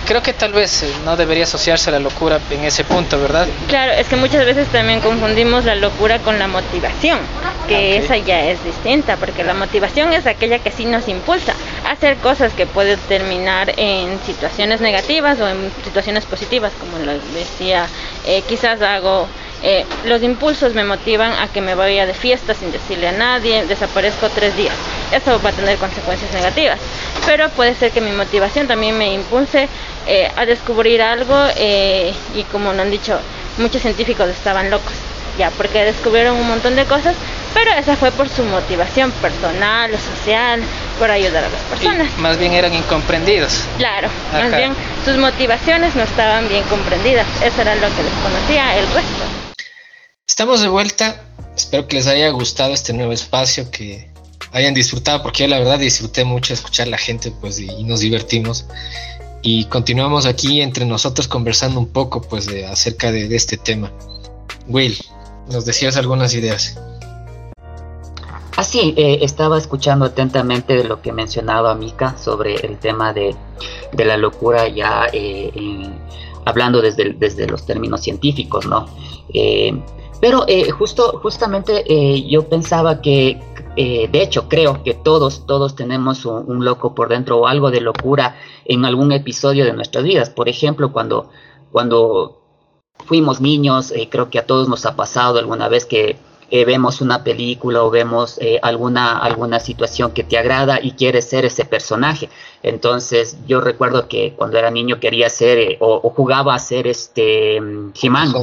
[0.07, 3.47] creo que tal vez eh, no debería asociarse la locura en ese punto, ¿verdad?
[3.69, 7.19] Claro, es que muchas veces también confundimos la locura con la motivación,
[7.69, 11.55] que esa ya es distinta, porque la motivación es aquella que sí nos impulsa
[11.87, 17.12] a hacer cosas que pueden terminar en situaciones negativas o en situaciones positivas, como lo
[17.35, 17.87] decía,
[18.27, 19.29] eh, quizás hago
[19.62, 23.64] eh, los impulsos me motivan a que me vaya de fiesta sin decirle a nadie,
[23.66, 24.75] desaparezco tres días.
[25.12, 26.79] Eso va a tener consecuencias negativas.
[27.27, 29.68] Pero puede ser que mi motivación también me impulse
[30.07, 33.18] eh, a descubrir algo eh, y como lo han dicho,
[33.59, 34.92] muchos científicos estaban locos,
[35.38, 37.14] ya, porque descubrieron un montón de cosas,
[37.55, 40.61] pero esa fue por su motivación personal o social,
[40.98, 42.18] por ayudar a las personas.
[42.18, 43.64] más bien eran incomprendidos.
[43.79, 48.77] Claro, más bien sus motivaciones no estaban bien comprendidas, eso era lo que les conocía
[48.79, 49.41] el resto.
[50.33, 51.23] Estamos de vuelta.
[51.55, 54.11] Espero que les haya gustado este nuevo espacio, que
[54.53, 58.01] hayan disfrutado, porque yo la verdad disfruté mucho escuchar a la gente pues, y nos
[58.01, 58.64] divertimos.
[59.42, 63.92] Y continuamos aquí entre nosotros conversando un poco pues, de, acerca de, este tema.
[64.68, 64.97] Will,
[65.51, 66.81] nos decías algunas ideas.
[68.57, 73.37] Así, ah, eh, estaba escuchando atentamente de lo que mencionaba Mika sobre el tema de,
[73.92, 75.90] la locura ya eh,
[76.47, 78.87] hablando desde, desde los términos científicos, ¿no?
[80.23, 83.41] Eh, pero eh, justo, justamente eh, yo pensaba que,
[83.77, 87.81] eh, de hecho, creo que todos, todos tenemos un, loco por dentro o algo de
[87.81, 90.31] locura en algún episodio de nuestras vidas.
[90.31, 91.29] Por ejemplo, cuando,
[91.73, 92.41] cuando
[93.05, 96.17] fuimos niños, creo que a todos nos ha pasado alguna vez que
[96.53, 101.65] vemos una película o vemos alguna, alguna situación que te agrada y quieres ser ese
[101.65, 102.29] personaje.
[102.63, 108.35] Entonces, yo recuerdo que cuando era niño quería ser o, jugaba a ser este He-Man.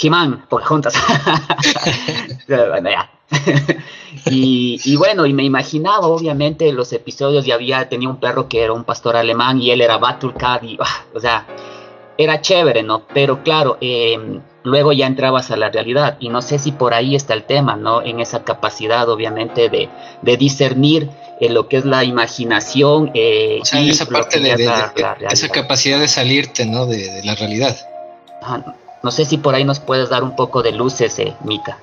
[0.00, 0.94] He-Man, juntas.
[2.48, 3.10] bueno, ya.
[4.26, 8.72] y, bueno, y me imaginaba obviamente los episodios y había, tenía un perro que era
[8.72, 11.46] un pastor alemán y él era Batulcat y, ah, o sea,
[12.18, 13.06] era chévere, ¿no?
[13.12, 17.14] Pero claro, em, luego ya entrabas a la realidad y no sé si por ahí
[17.14, 18.02] está el tema, ¿no?
[18.02, 19.88] En esa capacidad obviamente de,
[20.36, 21.08] discernir
[21.40, 23.10] eh, lo que es la imaginación.
[23.14, 24.70] Eh, o sea, esa parte de,
[25.30, 26.86] esa capacidad de salirte, ¿no?
[26.86, 27.76] De, la realidad.
[29.02, 31.78] No sé si por ahí nos puedes dar un poco de luces, eh, Mika.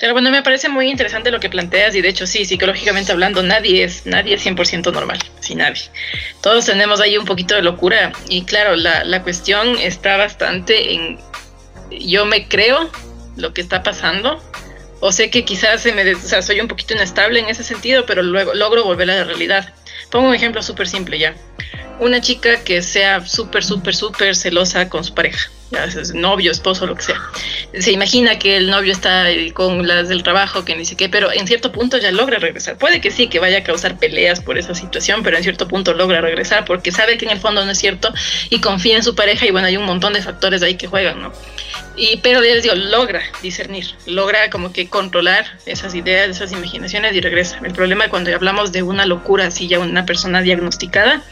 [0.00, 3.42] Pero bueno, me parece muy interesante lo que planteas y de hecho sí, psicológicamente hablando,
[3.42, 5.82] nadie es, nadie es 100% normal, sí, nadie.
[6.40, 11.18] Todos tenemos ahí un poquito de locura y claro, la, la cuestión está bastante en,
[11.90, 12.88] yo me creo
[13.36, 14.40] lo que está pasando
[15.00, 18.04] o sé que quizás se me, o sea, soy un poquito inestable en ese sentido,
[18.06, 19.72] pero luego logro volver a la realidad.
[20.10, 21.34] Pongo un ejemplo súper simple ya.
[21.98, 25.50] Una chica que sea súper, súper, súper celosa con su pareja
[26.14, 27.20] novio, esposo, lo que sea.
[27.78, 31.30] Se imagina que el novio está con las del trabajo, que ni sé qué, pero
[31.32, 32.78] en cierto punto ya logra regresar.
[32.78, 35.94] Puede que sí, que vaya a causar peleas por esa situación, pero en cierto punto
[35.94, 38.12] logra regresar porque sabe que en el fondo no es cierto
[38.50, 41.20] y confía en su pareja y bueno, hay un montón de factores ahí que juegan,
[41.22, 41.32] ¿no?
[41.96, 47.20] Y, pero les digo, logra discernir, logra como que controlar esas ideas, esas imaginaciones y
[47.20, 47.58] regresa.
[47.64, 51.22] El problema cuando hablamos de una locura, así ya una persona diagnosticada,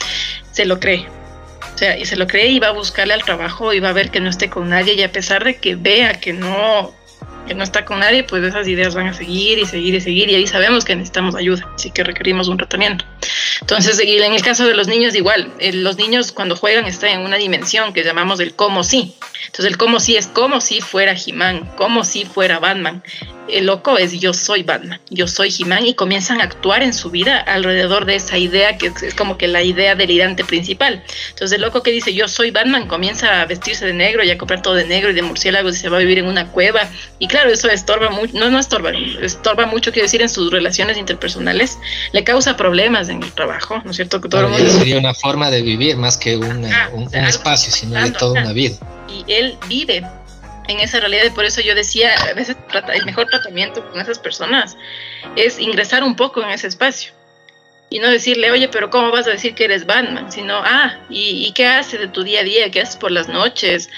[0.51, 1.07] se lo cree
[1.77, 3.93] o sea, y se lo cree y va a buscarle al trabajo y va a
[3.93, 6.95] ver que no esté con nadie y a pesar de que vea que no
[7.47, 10.31] que no está con nadie, pues esas ideas van a seguir y seguir y seguir
[10.31, 13.05] y ahí sabemos que necesitamos ayuda, así que requerimos un tratamiento.
[13.61, 17.11] Entonces, y en el caso de los niños igual, eh, los niños cuando juegan están
[17.11, 19.15] en una dimensión que llamamos el como si.
[19.45, 23.03] Entonces el como si es como si fuera He-Man, como si fuera Batman.
[23.49, 27.11] El loco es yo soy Batman, yo soy He-Man y comienzan a actuar en su
[27.11, 31.03] vida alrededor de esa idea que es como que la idea delirante principal.
[31.31, 34.39] Entonces el loco que dice yo soy Batman comienza a vestirse de negro y a
[34.39, 36.89] comprar todo de negro y de murciélagos y se va a vivir en una cueva.
[37.19, 40.97] Y claro, eso estorba mucho, no, no estorba, estorba mucho, quiero decir, en sus relaciones
[40.97, 41.79] interpersonales,
[42.13, 44.21] le causa problemas en el trabajo, ¿no es cierto?
[44.21, 46.65] Que todo Sería una forma de vivir más que un,
[47.13, 48.77] espacio, sino de toda una vida.
[49.09, 50.03] Y él vive
[50.69, 52.57] en esa realidad y por eso yo decía, a veces
[52.95, 54.77] el mejor tratamiento con esas personas
[55.37, 57.13] es ingresar un poco en ese espacio
[57.89, 60.31] y no decirle, oye, pero ¿cómo vas a decir que eres Batman?
[60.33, 62.71] Sino, ah, ¿y, qué haces de tu día a día?
[62.71, 63.89] ¿Qué haces por las noches?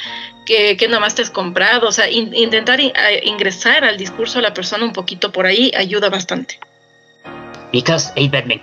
[0.44, 1.88] ¿Qué, qué nomás te has comprado?
[1.88, 6.58] O sea, intentar ingresar al discurso de la persona un poquito por ahí ayuda bastante.
[7.72, 8.60] Because a Batman.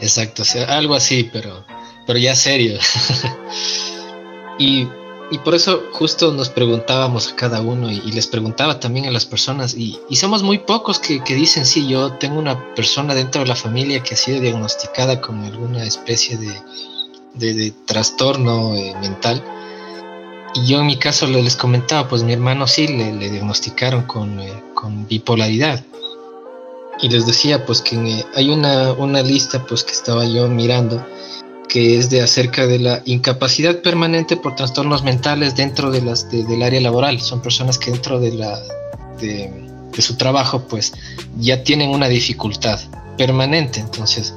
[0.00, 1.64] Exacto, algo así, pero,
[2.06, 2.78] pero ya serio.
[4.58, 4.88] y
[5.32, 9.24] y por eso justo nos preguntábamos a cada uno y, les preguntaba también a las
[9.24, 13.56] personas y, somos muy pocos que, dicen, sí, yo tengo una persona dentro de la
[13.56, 19.42] familia que ha sido diagnosticada con alguna especie de, trastorno eh, mental.
[20.54, 24.52] Y yo en mi caso les comentaba, pues mi hermano sí le, diagnosticaron con, eh,
[24.74, 25.82] con, bipolaridad.
[27.00, 31.02] Y les decía pues que eh, hay una, una lista pues que estaba yo mirando
[31.72, 36.62] que es de acerca de la incapacidad permanente por trastornos mentales dentro de las del
[36.62, 37.18] área laboral.
[37.18, 38.60] Son personas que dentro de la
[39.18, 40.92] de, su trabajo pues
[41.38, 42.78] ya tienen una dificultad
[43.16, 43.80] permanente.
[43.80, 44.34] Entonces,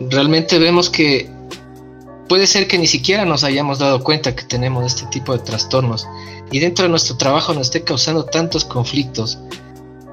[0.00, 1.30] realmente vemos que
[2.28, 6.08] puede ser que ni siquiera nos hayamos dado cuenta que tenemos este tipo de trastornos
[6.50, 9.38] y dentro de nuestro trabajo nos esté causando tantos conflictos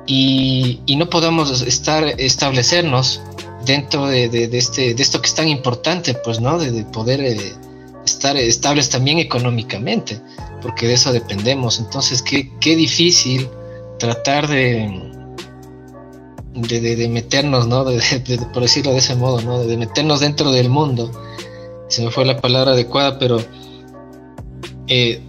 [0.05, 3.19] y, y no podamos estar establecernos
[3.67, 6.57] dentro de, este, de esto que es tan importante, pues, ¿no?
[6.57, 7.53] De, poder eh,
[8.05, 10.19] estar estables también económicamente,
[10.61, 11.79] porque de eso dependemos.
[11.79, 13.47] Entonces, qué, difícil
[13.99, 14.89] tratar de,
[16.53, 17.85] de, meternos, ¿no?
[18.53, 19.59] por decirlo de ese modo, ¿no?
[19.59, 21.11] De, meternos dentro del mundo.
[21.89, 23.37] Se me fue la palabra adecuada, pero
[24.87, 25.21] eh,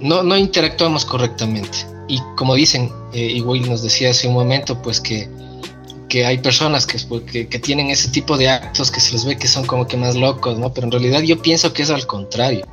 [0.00, 1.78] no, no interactuamos correctamente.
[2.08, 5.28] Y como dicen, eh, y Will nos decía hace un momento, pues que
[6.12, 9.48] que hay personas que, que, tienen ese tipo de actos que se les ve que
[9.48, 10.70] son como que más locos, ¿no?
[10.74, 12.66] Pero en realidad yo pienso que es al contrario.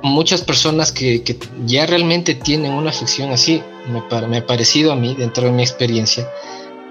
[0.00, 4.94] Muchas personas que, que ya realmente tienen una afección así, me, me ha parecido a
[4.94, 6.30] mí, dentro de mi experiencia,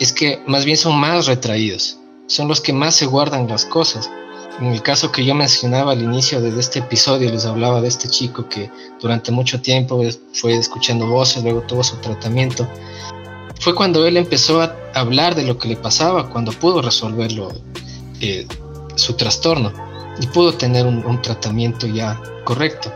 [0.01, 4.11] es que más bien son más retraídos, son los que más se guardan las cosas.
[4.59, 8.09] En el caso que yo mencionaba al inicio de este episodio, les hablaba de este
[8.09, 8.69] chico que
[9.01, 12.67] durante mucho tiempo fue escuchando voces, luego tuvo su tratamiento
[13.59, 17.51] fue cuando él empezó a hablar de lo que le pasaba, cuando pudo resolverlo,
[18.21, 18.47] eh,
[18.95, 19.71] su trastorno,
[20.21, 22.91] y pudo tener un, tratamiento ya correcto.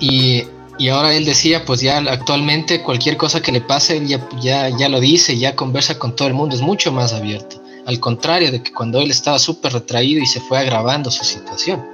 [0.00, 0.44] Y,
[0.90, 4.88] ahora él decía, pues ya actualmente cualquier cosa que le pase, él ya, ya, ya
[4.88, 7.62] lo dice, ya conversa con todo el mundo, es mucho más abierto.
[7.86, 11.84] Al contrario de que cuando él estaba súper retraído y se fue agravando su situación.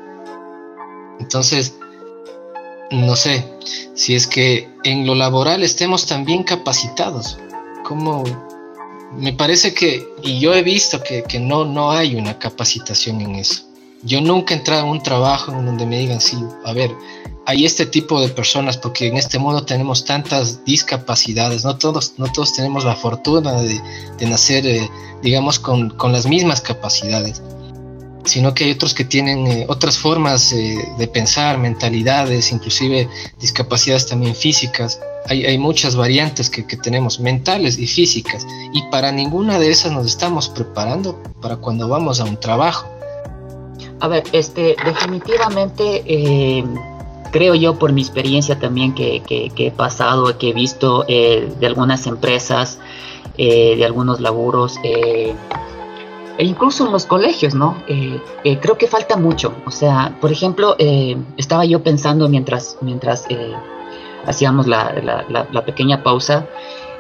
[1.19, 1.75] Entonces,
[2.95, 3.45] no sé,
[3.95, 7.39] si es que en lo laboral estemos también capacitados.
[7.85, 8.25] Como
[9.17, 13.63] me parece que, y yo he visto que, no, no hay una capacitación en eso.
[14.03, 16.91] Yo nunca he entrado en un trabajo en donde me digan, sí, a ver,
[17.47, 22.31] hay este tipo de personas, porque en este mundo tenemos tantas discapacidades, no todos, no
[22.33, 23.81] todos tenemos la fortuna de,
[24.27, 24.91] nacer, eh,
[25.23, 27.43] digamos, con, con las mismas capacidades.
[28.25, 33.09] Sino que hay otros que tienen eh, otras formas eh, de pensar, mentalidades, inclusive
[33.39, 35.01] discapacidades también físicas.
[35.27, 39.93] Hay, hay muchas variantes que, que, tenemos, mentales y físicas, y para ninguna de esas
[39.93, 42.89] nos estamos preparando para cuando vamos a un trabajo.
[44.01, 46.65] A ver, este, definitivamente eh,
[47.31, 51.67] creo yo por mi experiencia también que, que, que he pasado, que he visto de
[51.67, 52.79] algunas empresas,
[53.37, 54.79] de algunos laburos,
[56.37, 57.77] e incluso en los colegios, ¿no?
[57.87, 59.55] Eh, eh, creo que falta mucho.
[59.67, 63.27] O sea, por ejemplo, eh, estaba yo pensando mientras, mientras
[64.27, 66.47] hacíamos la, la, pequeña pausa,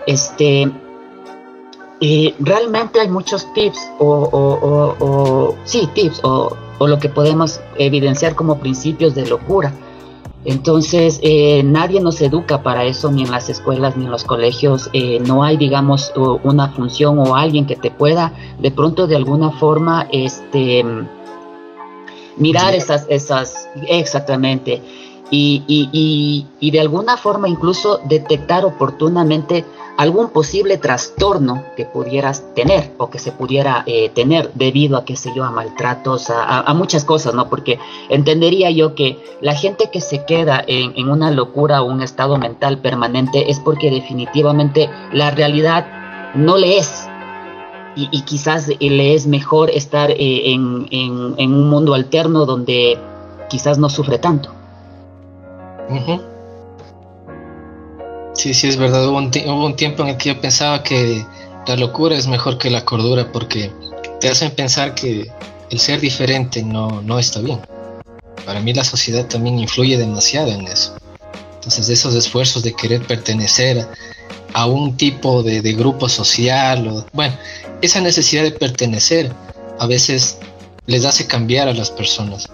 [0.06, 0.70] este,
[2.38, 9.14] realmente hay muchos tips, o, o sí, tips, o, lo que podemos evidenciar como principios
[9.14, 9.72] de locura.
[10.44, 14.90] Entonces, eh, nadie nos educa para eso, ni en las escuelas, ni en los colegios.
[14.92, 19.50] Eh, no hay, digamos, una función o alguien que te pueda, de pronto, de alguna
[19.52, 20.84] forma, este,
[22.36, 24.82] mirar esas, esas, exactamente.
[25.30, 29.64] Y, y, y de alguna forma, incluso detectar oportunamente
[29.96, 35.16] algún posible trastorno que pudieras tener o que se pudiera eh, tener debido a, qué
[35.16, 37.48] sé yo, a maltratos, a, muchas cosas, ¿no?
[37.48, 42.38] Porque entendería yo que la gente que se queda en, una locura o un estado
[42.38, 45.86] mental permanente es porque definitivamente la realidad
[46.34, 47.08] no le es.
[47.96, 52.98] Y, quizás le es mejor estar eh, en, un mundo alterno donde
[53.48, 54.50] quizás no sufre tanto.
[58.34, 59.06] Sí, sí, es verdad.
[59.08, 61.24] Hubo un, tiempo en el que yo pensaba que
[61.66, 63.72] la locura es mejor que la cordura porque
[64.20, 65.30] te hacen pensar que
[65.70, 67.60] el ser diferente no, no está bien.
[68.44, 70.96] Para mí la sociedad también influye demasiado en eso.
[71.54, 73.88] Entonces esos esfuerzos de querer pertenecer
[74.52, 77.34] a un tipo de, grupo social, bueno,
[77.82, 79.32] esa necesidad de pertenecer
[79.78, 80.38] a veces
[80.86, 82.48] les hace cambiar a las personas.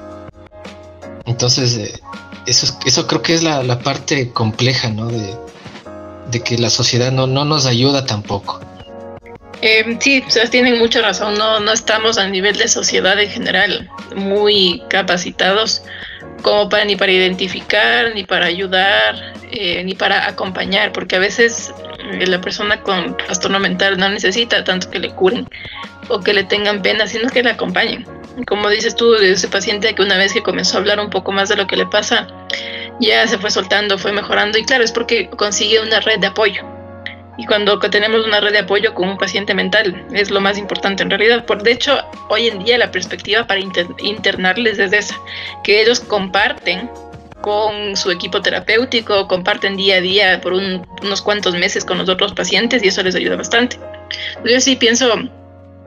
[1.27, 2.01] Entonces, eh,
[2.47, 5.09] eso, eso creo que es la, parte compleja, ¿no?
[5.09, 8.61] De, que la sociedad no, no nos ayuda tampoco.
[9.63, 14.83] Eh, sí, tienen mucha razón, no, no estamos a nivel de sociedad en general muy
[14.89, 15.83] capacitados
[16.43, 21.75] como para ni para identificar, ni para ayudar, eh, ni para acompañar, porque a veces
[22.13, 25.47] eh, la persona con trastorno mental no necesita tanto que le curen
[26.09, 28.07] o que le tengan pena, sino que le acompañen.
[28.47, 31.33] Como dices tú de ese paciente que una vez que comenzó a hablar un poco
[31.33, 32.27] más de lo que le pasa,
[33.01, 36.65] ya se fue soltando, fue mejorando y claro, es porque consigue una red de apoyo.
[37.39, 41.03] Y cuando tenemos una red de apoyo con un paciente mental es lo más importante
[41.03, 41.47] en realidad.
[41.47, 45.19] Por, de hecho, hoy en día la perspectiva para internarles es esa,
[45.65, 46.91] que ellos comparten
[47.41, 52.35] con su equipo terapéutico, comparten día a día por unos cuantos meses con los otros
[52.35, 53.79] pacientes y eso les ayuda bastante.
[54.45, 55.15] Yo sí pienso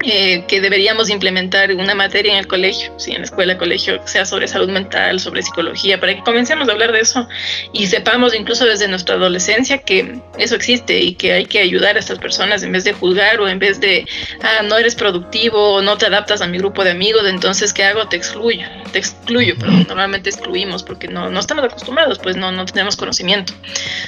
[0.03, 4.25] eh, que deberíamos implementar una materia en el colegio, sí, en la escuela, colegio, sea
[4.25, 7.27] sobre salud mental, sobre psicología, para que comencemos a hablar de eso
[7.71, 11.99] y sepamos incluso desde nuestra adolescencia que eso existe y que hay que ayudar a
[11.99, 14.05] estas personas en vez de juzgar o en vez de,
[14.41, 17.83] ah, no eres productivo o no te adaptas a mi grupo de amigos, entonces, ¿qué
[17.83, 18.07] hago?
[18.07, 22.65] Te excluyo, te excluyo, pero normalmente excluimos porque no, no estamos acostumbrados, pues no, no
[22.65, 23.53] tenemos conocimiento.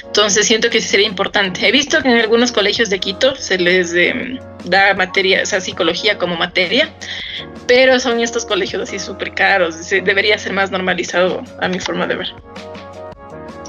[0.04, 1.66] Entonces, siento que sí sería importante.
[1.66, 3.94] He visto que en algunos colegios de Quito se les...
[3.94, 6.92] Eh, da materia, o sea, psicología como materia,
[7.66, 12.16] pero son estos colegios así súper caros, debería ser más normalizado a mi forma de
[12.16, 12.34] ver.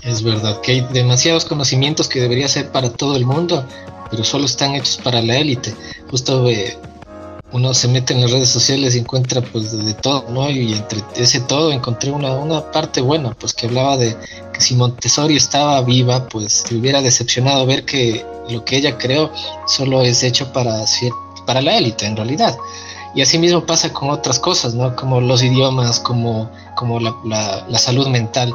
[0.03, 3.67] Es verdad que hay demasiados conocimientos que debería ser para todo el mundo,
[4.09, 5.73] pero solo están hechos para la élite.
[6.09, 6.77] Justo eh,
[7.51, 10.49] uno se mete en las redes sociales y encuentra pues de, todo, ¿no?
[10.49, 14.15] Y entre ese todo encontré una, una parte buena, pues que hablaba de
[14.53, 19.31] que si Montessori estaba viva, pues te hubiera decepcionado ver que lo que ella creó
[19.67, 20.85] solo es hecho para,
[21.45, 22.57] para la élite en realidad.
[23.15, 24.95] Y así mismo pasa con otras cosas, ¿no?
[24.95, 27.15] Como los idiomas, como, como la,
[27.67, 28.53] la, salud mental.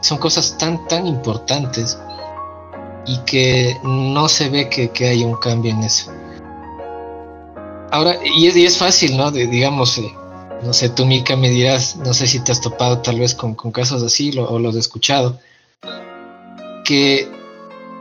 [0.00, 1.98] Son cosas tan, tan importantes
[3.06, 6.12] y que no se ve que, que haya un cambio en eso.
[7.90, 9.30] Ahora, y es, y es fácil, ¿no?
[9.30, 10.14] De, digamos, eh,
[10.62, 13.54] no sé, tú, Mika, me dirás, no sé si te has topado tal vez con,
[13.54, 15.38] con casos así o los he escuchado,
[16.84, 17.28] que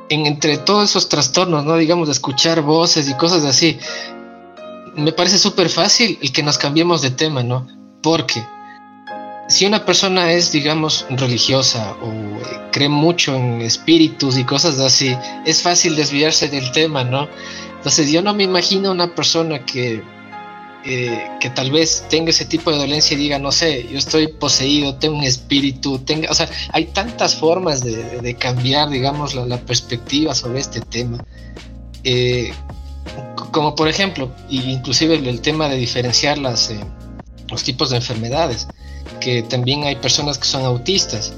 [0.10, 1.78] en, entre todos esos trastornos, ¿no?
[1.78, 3.80] Digamos, de escuchar voces y cosas así,
[4.96, 7.68] me parece súper fácil el que nos cambiemos de tema, ¿no?
[8.02, 8.46] Porque
[9.48, 15.16] si una persona es, digamos, religiosa o eh, cree mucho en espíritus y cosas así,
[15.46, 17.28] es fácil desviarse del tema, ¿no?
[17.78, 20.04] Entonces yo no me imagino una persona que
[20.88, 24.28] eh, que tal vez tenga ese tipo de dolencia y diga, no sé, yo estoy
[24.28, 30.36] poseído, tengo un espíritu, tenga, o sea, hay tantas formas de, cambiar, digamos, la, perspectiva
[30.36, 31.26] sobre este tema.
[32.04, 32.54] Eh,
[33.52, 36.80] como por ejemplo, inclusive el, tema de diferenciar las, eh,
[37.50, 38.68] los tipos de enfermedades,
[39.20, 41.34] que también hay personas que son autistas.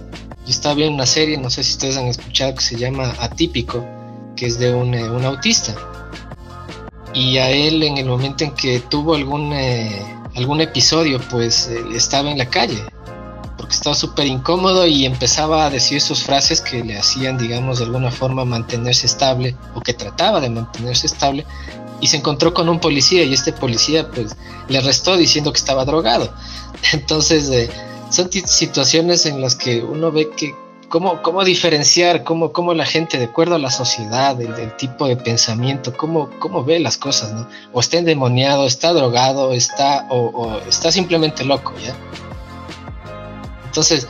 [0.46, 3.86] Yo estaba viendo una serie, no sé si ustedes han escuchado, que se llama Atípico,
[4.36, 5.74] que es de un, un autista.
[7.18, 9.52] Y a él en el momento en que tuvo algún,
[10.36, 12.78] algún episodio, pues estaba en la calle,
[13.58, 17.86] porque estaba súper incómodo y empezaba a decir sus frases que le hacían, digamos, de
[17.86, 21.44] alguna forma mantenerse estable o que trataba de mantenerse estable
[22.02, 24.38] y se encontró con un policía y este policía pues
[24.68, 26.32] le arrestó diciendo que estaba drogado.
[26.94, 27.68] Entonces eh,
[28.12, 30.54] son situaciones en las que uno ve que
[30.90, 35.18] cómo, cómo diferenciar, cómo, cómo la gente de acuerdo a la sociedad, el, tipo de
[35.18, 37.48] pensamiento, cómo, cómo ve las cosas, ¿no?
[37.74, 41.96] O está endemoniado, está drogado, está, o, o está simplemente loco, ¿ya?
[43.66, 44.08] Entonces,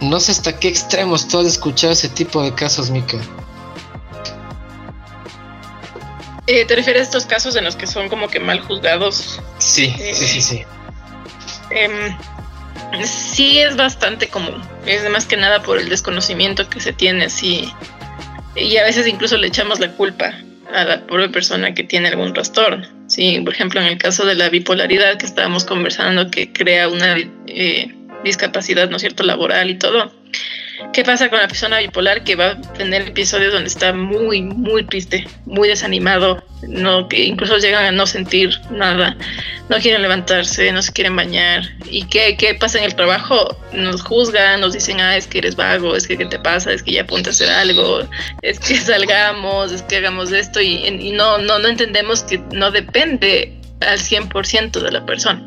[0.00, 3.18] no sé hasta qué extremos tú has escuchado ese tipo de casos, Mika.
[6.46, 9.40] Eh, ¿Te refieres a estos casos en los que son como que mal juzgados?
[9.58, 10.64] Sí, sí, sí, sí.
[11.70, 12.14] Em,
[13.02, 14.60] sí es bastante común.
[14.86, 17.72] Es más que nada por el desconocimiento que se tiene así.
[18.56, 20.34] Y a veces incluso le echamos la culpa
[20.72, 22.86] a la pobre persona que tiene algún trastorno.
[23.06, 27.16] Sí, por ejemplo, en el caso de la bipolaridad que estábamos conversando, que crea una
[27.46, 30.12] eh, discapacidad, ¿no es cierto?, laboral y todo.
[30.92, 34.84] ¿Qué pasa con la persona bipolar que va a tener episodios donde está muy, muy
[34.84, 39.16] triste, muy desanimado, no, que incluso llegan a no sentir nada,
[39.68, 41.70] no quieren levantarse, no se quieren bañar?
[41.90, 43.56] ¿Y qué, qué pasa en el trabajo?
[43.72, 46.82] Nos juzgan, nos dicen, ah, es que eres vago, es que qué te pasa, es
[46.82, 48.00] que ya apunta a hacer algo,
[48.42, 52.70] es que salgamos, es que hagamos esto y, y no, no, no entendemos que no
[52.70, 55.46] depende al 100% de la persona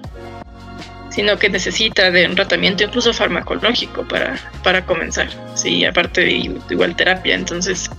[1.18, 6.96] sino que necesita de un tratamiento incluso farmacológico para, para comenzar, sí, aparte de igual
[6.96, 7.90] terapia, entonces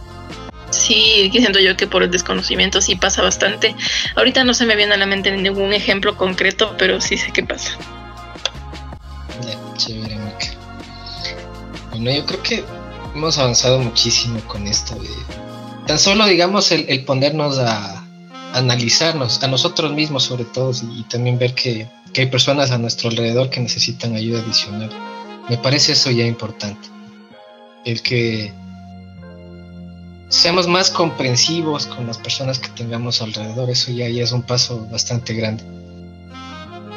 [0.70, 3.74] sí, siento yo que por el desconocimiento sí pasa bastante.
[4.14, 7.42] Ahorita no se me viene a la mente ningún ejemplo concreto, pero sí sé qué
[7.42, 7.76] pasa.
[9.42, 10.16] Ya, chévere,
[11.90, 12.64] Bueno, yo creo que
[13.16, 14.96] hemos avanzado muchísimo con esto.
[15.88, 18.04] tan solo, digamos, el, el ponernos a,
[18.54, 23.11] analizarnos, a nosotros mismos sobre todo, y también ver que que hay personas a nuestro
[23.11, 24.90] alrededor que necesitan ayuda adicional.
[25.48, 26.88] Me parece eso ya importante.
[27.84, 28.52] El que
[30.28, 35.34] seamos más comprensivos con las personas que tengamos alrededor, eso ya, es un paso bastante
[35.34, 35.64] grande.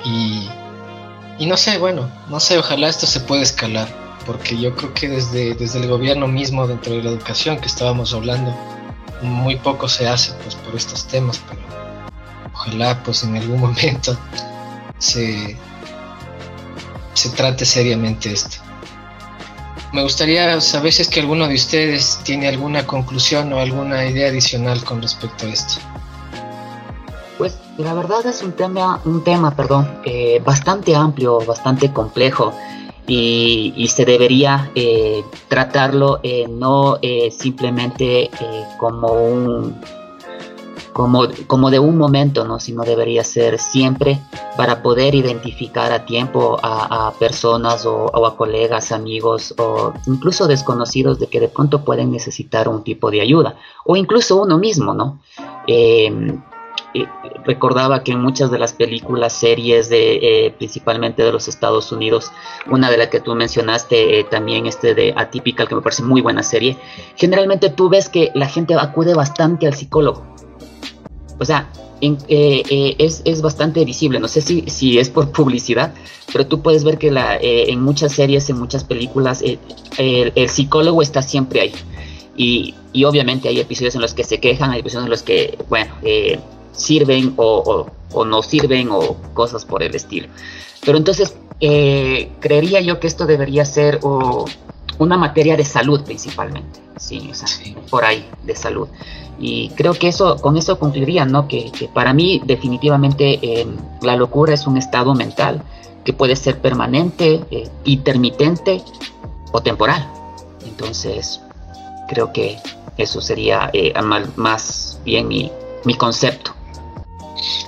[0.04, 0.48] Y,
[1.40, 3.88] y, no sé, bueno, no sé, ojalá esto se pueda escalar,
[4.26, 8.14] porque yo creo que desde, desde el gobierno mismo, dentro de la educación que estábamos
[8.14, 8.54] hablando,
[9.22, 11.62] muy poco se hace pues por estos temas, pero
[12.54, 14.18] ojalá pues en algún momento
[15.02, 15.58] se,
[17.14, 18.58] se trate seriamente esto.
[19.94, 24.30] Me gustaría saber si es que alguno de ustedes tiene alguna conclusión o alguna idea
[24.30, 25.82] adicional con respecto a esto.
[27.38, 32.54] Pues la verdad es un tema, un tema, perdón, eh, bastante amplio, bastante complejo
[33.08, 36.98] y, se debería eh, tratarlo eh, no
[37.32, 38.30] simplemente
[38.78, 39.76] como un
[40.94, 42.60] como, como de un momento, ¿no?
[42.60, 44.20] sino debería ser siempre
[44.58, 51.28] para poder identificar a tiempo a, personas o, a colegas, amigos o incluso desconocidos de
[51.28, 55.20] que de pronto pueden necesitar un tipo de ayuda o incluso uno mismo, ¿no?
[55.68, 56.42] Em,
[56.94, 57.06] eh,
[57.46, 62.32] recordaba que en muchas de las películas, series de eh, principalmente de los Estados Unidos,
[62.70, 66.22] una de las que tú mencionaste eh, también este de Atypical, que me parece muy
[66.22, 66.78] buena serie,
[67.16, 70.32] generalmente tú ves que la gente acude bastante al psicólogo
[71.42, 71.68] o sea,
[72.02, 74.20] eh, eh, es, bastante visible.
[74.20, 75.92] No sé si, si es por publicidad,
[76.32, 81.02] pero tú puedes ver que la, eh, en muchas series, en muchas películas, el, psicólogo
[81.02, 81.74] está siempre ahí.
[82.38, 82.76] Y,
[83.06, 85.96] obviamente hay episodios en los que se quejan, hay episodios en los que, bueno,
[86.72, 87.88] sirven o,
[88.26, 90.28] no sirven o cosas por el estilo.
[90.84, 94.00] Pero entonces, creería yo que esto debería ser
[94.98, 96.80] una materia de salud principalmente.
[96.98, 97.48] Sí, o sea,
[97.90, 98.88] por ahí, de salud.
[99.40, 101.48] Y creo que eso, con eso concluiría, ¿no?
[101.48, 103.66] Que, para mí definitivamente eh,
[104.02, 105.64] la locura es un estado mental
[106.06, 108.84] que puede ser permanente, eh, intermitente
[109.52, 110.08] o temporal.
[110.64, 111.42] Entonces,
[112.08, 112.60] creo que
[112.98, 113.94] eso sería eh,
[114.36, 115.52] más bien mi,
[115.86, 116.54] mi, concepto.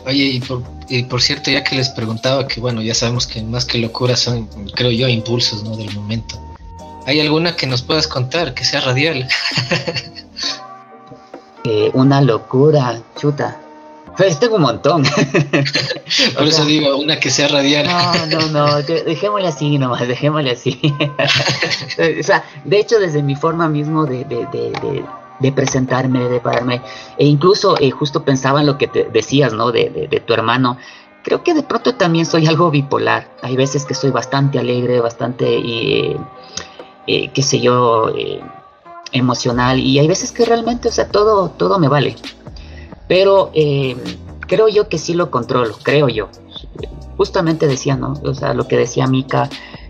[0.06, 3.42] Oye, y por, y por, cierto, ya que les preguntaba, que bueno, ya sabemos que
[3.42, 5.78] más que locura son, creo yo, impulsos, ¿no?
[5.78, 6.40] Del momento.
[7.06, 9.28] ¿Hay alguna que nos puedas contar que sea radial?
[11.66, 13.58] Eh, una locura, chuta.
[14.18, 15.04] Pues tengo un montón.
[16.36, 17.88] Por eso digo, una que sea radial.
[17.88, 20.78] No, no, no, dejémosle así nomás, dejémosle así.
[22.20, 25.06] o sea, de hecho, desde mi forma mismo de, de, de, de
[25.52, 26.82] presentarme, de pararme,
[27.18, 29.72] e incluso eh, justo pensaba en lo que te decías, ¿no?
[29.72, 30.78] De, tu hermano.
[31.24, 33.30] creo que de pronto también soy algo bipolar.
[33.42, 36.18] Hay veces que soy bastante alegre, bastante, eh,
[37.08, 38.42] eh, qué sé yo, eh,
[39.12, 42.16] emocional y hay veces que realmente, o sea, todo, todo me vale.
[43.08, 43.52] Pero
[44.48, 46.30] creo yo que sí lo controlo, creo yo.
[47.18, 48.14] Justamente decía, ¿no?
[48.24, 49.50] O sea, lo que decía Mika,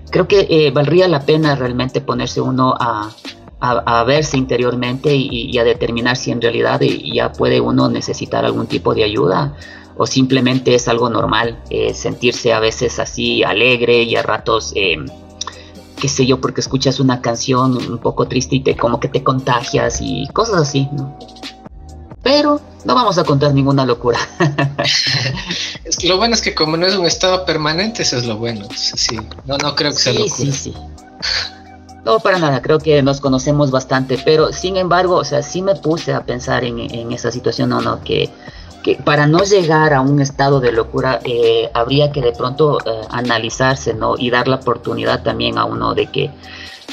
[0.10, 3.12] creo que valdría la pena realmente ponerse uno a,
[3.66, 8.94] a, verse interiormente y, a determinar si en realidad ya puede uno necesitar algún tipo
[8.94, 9.56] de ayuda
[9.96, 14.98] o simplemente es algo normal eh, sentirse a veces así alegre y a ratos, eh,
[15.98, 19.24] qué sé yo, porque escuchas una canción un poco triste y te como que te
[19.24, 21.18] contagias y cosas así, ¿no?
[22.22, 24.18] Pero no vamos a contar ninguna locura.
[26.04, 28.68] lo bueno es que como no es un estado permanente, eso es lo bueno.
[28.76, 30.36] Sí, no, no creo que sea locura.
[30.36, 30.74] Sí, sí.
[32.06, 35.76] No, para nada, creo que nos conocemos bastante, pero sin embargo, o sea, sí me
[35.76, 38.30] puse a pensar en, esa situación, no, no, que,
[38.84, 43.02] que, para no llegar a un estado de locura eh, habría que de pronto eh,
[43.10, 44.16] analizarse, ¿no?
[44.18, 46.30] Y dar la oportunidad también a uno de que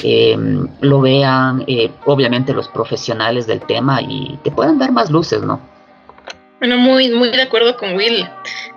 [0.01, 0.37] eh,
[0.79, 1.65] lo vean,
[2.05, 5.59] obviamente los profesionales del tema y te puedan dar más luces, ¿no?
[6.61, 8.29] Bueno, muy, muy de acuerdo con Will.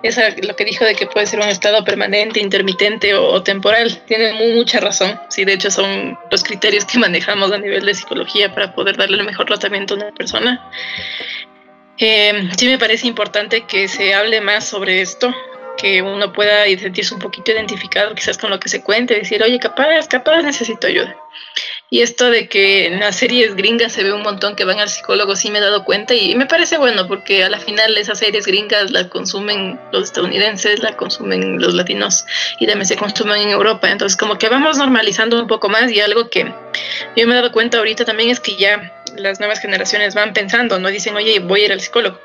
[0.02, 4.00] Es lo que dijo de que puede ser un estado permanente, intermitente o, temporal.
[4.06, 5.20] Tiene mucha razón.
[5.28, 9.18] Sí, de hecho son los criterios que manejamos a nivel de psicología para poder darle
[9.18, 10.66] el mejor tratamiento a una persona.
[11.98, 15.34] Eh, sí me parece importante que se hable más sobre esto,
[15.76, 19.58] que uno pueda sentirse un poquito identificado quizás con lo que se cuente, decir, oye,
[19.58, 21.14] capaz, capaz necesito ayuda.
[21.94, 24.88] Y esto de que en las series gringas se ve un montón que van al
[24.88, 28.18] psicólogo, sí me he dado cuenta y me parece bueno porque a la final esas
[28.18, 32.26] series gringas las consumen los estadounidenses, las consumen los latinos
[32.58, 33.88] y también se consumen en Europa.
[33.88, 36.52] Entonces como que vamos normalizando un poco más y algo que
[37.14, 40.80] yo me he dado cuenta ahorita también es que ya las nuevas generaciones van pensando,
[40.80, 42.18] no dicen, oye, voy a ir al psicólogo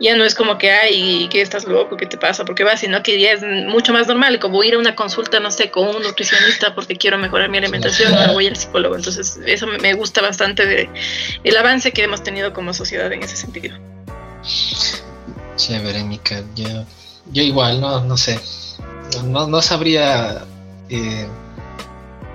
[0.00, 1.98] ya no es como que, ay, ¿qué estás loco?
[1.98, 2.46] ¿Qué te pasa?
[2.46, 2.80] ¿Por qué vas?
[2.80, 5.88] Sino que ya es mucho más normal, como ir a una consulta, no sé, con
[5.88, 8.96] un nutricionista porque quiero mejorar mi alimentación, ahora voy al psicólogo.
[8.96, 10.88] Entonces, eso me gusta bastante de
[11.44, 13.76] el avance que hemos tenido como sociedad en ese sentido.
[15.56, 16.42] Chévere, Mika.
[16.56, 16.86] Yo,
[17.30, 18.40] yo igual, no, no sé.
[19.26, 20.46] No, no sabría.
[20.88, 21.26] Eh,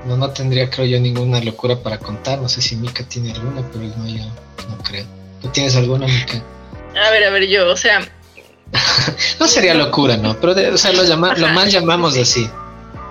[0.05, 2.37] no, no tendría, creo yo, ninguna locura para contar.
[2.37, 4.23] No sé si Mika tiene alguna, pero no, yo
[4.69, 5.05] no creo.
[5.41, 6.43] ¿Tú tienes alguna, Mika?
[6.95, 8.07] A ver, a ver, yo, o sea.
[9.39, 10.39] no sería locura, ¿no?
[10.39, 12.49] Pero, o sea, lo, llama, lo más llamamos así.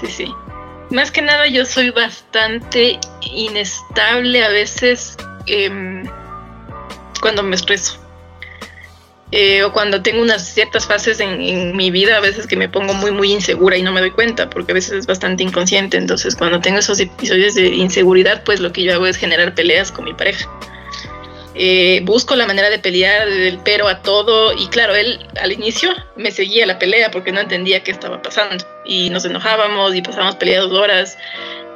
[0.00, 0.34] Sí, sí.
[0.90, 5.16] Más que nada, yo soy bastante inestable a veces
[5.46, 6.04] em,
[7.20, 7.98] cuando me estreso.
[9.32, 12.68] Eh, o cuando tengo unas ciertas fases en, en, mi vida, a veces que me
[12.68, 15.96] pongo muy, muy insegura y no me doy cuenta, porque a veces es bastante inconsciente.
[15.96, 19.90] Entonces, cuando tengo esos episodios de inseguridad, pues lo que yo hago es generar peleas
[19.90, 20.48] con mi pareja.
[21.56, 25.90] Eh, busco la manera de pelear del pero a todo y claro, él al inicio
[26.16, 30.34] me seguía la pelea porque no entendía qué estaba pasando y nos enojábamos y pasábamos
[30.34, 31.16] peleados horas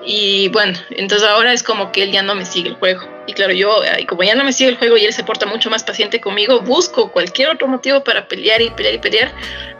[0.05, 3.35] y bueno, entonces ahora es como que él ya no me sigue el juego y
[3.35, 5.85] claro, yo como ya no me sigue el juego y él se porta mucho más
[5.85, 9.33] paciente conmigo, busco cualquier otro motivo para pelear y pelear y pelear,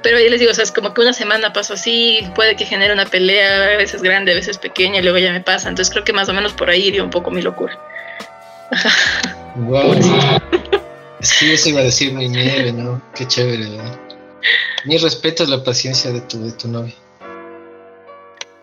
[0.03, 2.67] pero yo les digo, o sea, es como que una semana paso así, puede que
[2.67, 5.91] genere una pelea, a veces grande, a veces pequeña y luego ya me pasa, entonces
[5.91, 7.77] creo que más o menos por ahí iría un poco mi locura.
[9.57, 9.95] Wow.
[11.21, 13.03] Sí, eso iba a decir mi nieve, ¿no?
[13.13, 13.99] Qué chévere, ¿verdad?
[14.85, 16.95] Mi respeto es la paciencia de tu, de tu novia.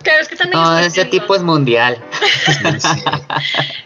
[0.05, 0.61] Claro, es que también.
[0.61, 1.97] No, ese tipo es mundial.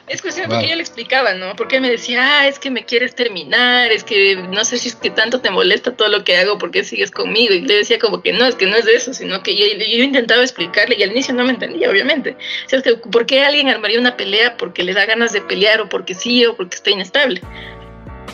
[0.07, 1.55] es cuestión porque yo le explicaba, ¿no?
[1.55, 4.95] Porque me decía, ah, es que me quieres terminar, es que no sé si es
[4.97, 7.53] que tanto te molesta todo lo que hago, porque sigues conmigo?
[7.53, 9.65] Y le decía como que no, es que no es de eso, sino que yo,
[9.65, 12.35] yo intentaba explicarle y al inicio no me entendía, obviamente.
[12.65, 15.39] O sea, es que ¿por qué alguien armaría una pelea porque le da ganas de
[15.39, 17.41] pelear o porque sí o porque está inestable?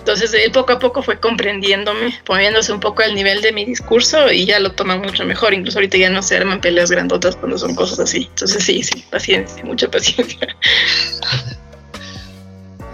[0.06, 4.32] Entonces él poco a poco fue comprendiéndome, poniéndose un poco al nivel de mi discurso
[4.32, 5.56] y ya lo toma mucho mejor.
[5.56, 8.28] Incluso ahorita ya no se arman peleas grandotas cuando son cosas así.
[8.30, 10.48] Entonces sí, sí, paciencia, mucha paciencia.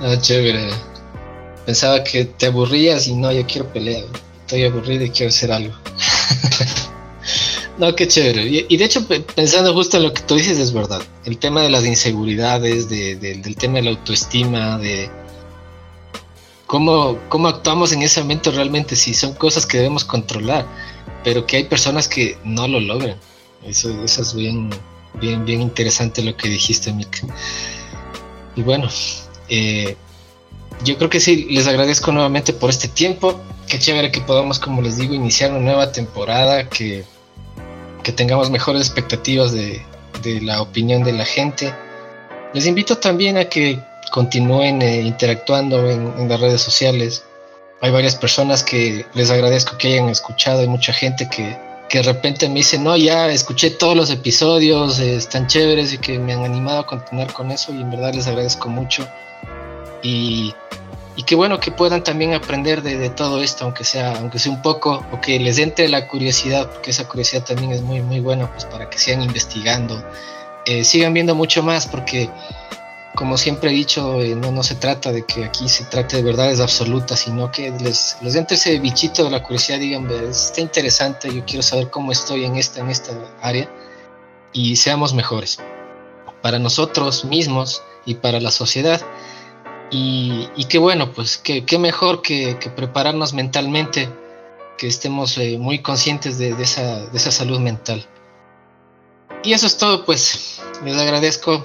[0.03, 0.67] Ah, chévere.
[1.63, 4.05] Pensaba que te aburrías y no, yo quiero pelear.
[4.39, 5.75] Estoy aburrido y quiero hacer algo.
[7.77, 8.65] no, qué chévere.
[8.67, 11.03] Y, de hecho, pensando justo en lo que tú dices, es verdad.
[11.23, 15.11] El tema de las inseguridades, del tema de la autoestima, de
[16.71, 20.65] cómo, cómo actuamos en ese momento realmente, si son cosas que debemos controlar,
[21.21, 23.17] pero que hay personas que no lo logran.
[23.65, 24.69] Eso, eso es bien,
[25.19, 27.27] bien, bien interesante lo que dijiste, Mika.
[28.55, 28.87] Y bueno,
[29.49, 29.97] eh,
[30.85, 33.37] yo creo que sí, les agradezco nuevamente por este tiempo.
[33.67, 37.03] Qué chévere que podamos, como les digo, iniciar una nueva temporada, que,
[38.01, 39.85] que tengamos mejores expectativas de,
[40.21, 41.75] de la opinión de la gente.
[42.53, 43.77] Les invito también a que
[44.11, 47.23] continúen eh, interactuando en, las redes sociales.
[47.81, 51.57] Hay varias personas que les agradezco que hayan escuchado, hay mucha gente que,
[51.89, 55.97] que de repente me dicen, no, ya escuché todos los episodios, eh, están chéveres y
[55.97, 59.07] que me han animado a continuar con eso y en verdad les agradezco mucho.
[60.03, 60.53] Y,
[61.15, 64.61] y qué bueno que puedan también aprender de, todo esto, aunque sea, aunque sea un
[64.61, 68.51] poco, o que les entre la curiosidad, porque esa curiosidad también es muy, muy buena,
[68.51, 70.03] pues para que sigan investigando,
[70.65, 72.29] eh, sigan viendo mucho más, porque
[73.15, 76.23] como siempre he dicho, eh, no, no se trata de que aquí se trate de
[76.23, 81.33] verdades absolutas, sino que les, les entre ese bichito de la curiosidad, digan, está interesante,
[81.33, 83.69] yo quiero saber cómo estoy en esta, en esta área
[84.53, 85.59] y seamos mejores
[86.41, 89.01] para nosotros mismos y para la sociedad.
[89.91, 94.09] Y, y qué bueno, pues qué, qué mejor que, que, prepararnos mentalmente,
[94.77, 98.07] que estemos eh, muy conscientes de, de, esa, de esa salud mental.
[99.43, 101.61] Y eso es todo, pues les agradezco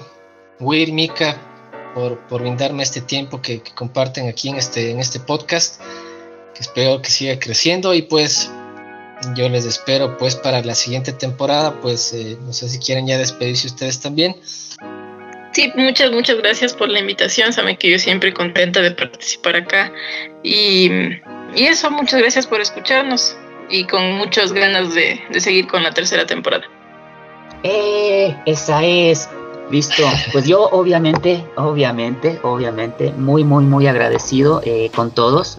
[0.59, 1.37] Will, Mika,
[1.93, 5.81] por, por brindarme este tiempo que, comparten aquí en este, en este podcast,
[6.53, 8.51] que espero que siga creciendo y pues
[9.35, 13.17] yo les espero pues para la siguiente temporada, pues eh, no sé si quieren ya
[13.17, 14.35] despedirse ustedes también.
[15.53, 17.51] Sí, muchas, muchas gracias por la invitación.
[17.51, 19.91] Saben que yo siempre contenta de participar acá.
[20.43, 20.91] Y,
[21.55, 23.35] y eso, muchas gracias por escucharnos
[23.69, 26.65] y con muchas ganas de, de seguir con la tercera temporada.
[27.63, 29.27] Eh, esa es.
[29.69, 35.57] Listo, pues yo obviamente, obviamente, obviamente, muy, muy, muy agradecido eh, con todos.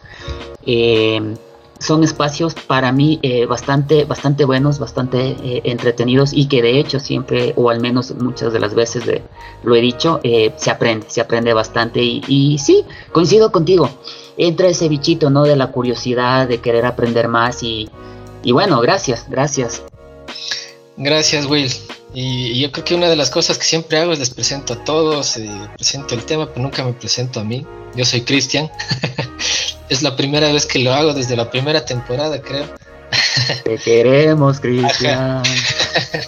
[0.65, 1.35] Eh,
[1.79, 5.37] son espacios para mí eh, bastante, bastante buenos, bastante
[5.71, 9.05] entretenidos y que de hecho siempre, o al menos muchas de las veces
[9.63, 10.21] lo he dicho,
[10.57, 13.91] se aprende, se aprende bastante y, y, sí, coincido contigo.
[14.37, 15.45] Entra ese bichito, ¿no?
[15.45, 17.89] De la curiosidad, de querer aprender más y,
[18.43, 19.83] y bueno, gracias, gracias.
[20.99, 21.73] Gracias, Will.
[22.13, 24.85] Y, yo creo que una de las cosas que siempre hago es les presento a
[24.85, 27.65] todos, eh, presento el tema, pero nunca me presento a mí.
[27.95, 28.69] Yo soy Cristian.
[29.89, 32.67] es la primera vez que lo hago desde la primera temporada, creo.
[33.65, 35.45] Te queremos, Cristian.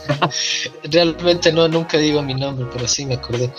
[0.84, 3.50] Realmente no, nunca digo mi nombre, pero sí me acordé.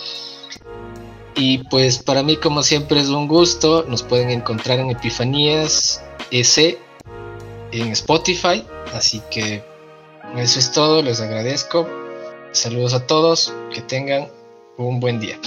[1.34, 3.84] Y pues para mí, como siempre, es un gusto.
[3.86, 6.78] Nos pueden encontrar en Epifanías S
[7.70, 8.64] en Spotify.
[8.94, 9.71] Así que
[10.36, 11.02] eso es todo.
[11.02, 11.88] Les agradezco.
[12.52, 14.28] Saludos a todos, que tengan
[14.76, 15.38] un buen día.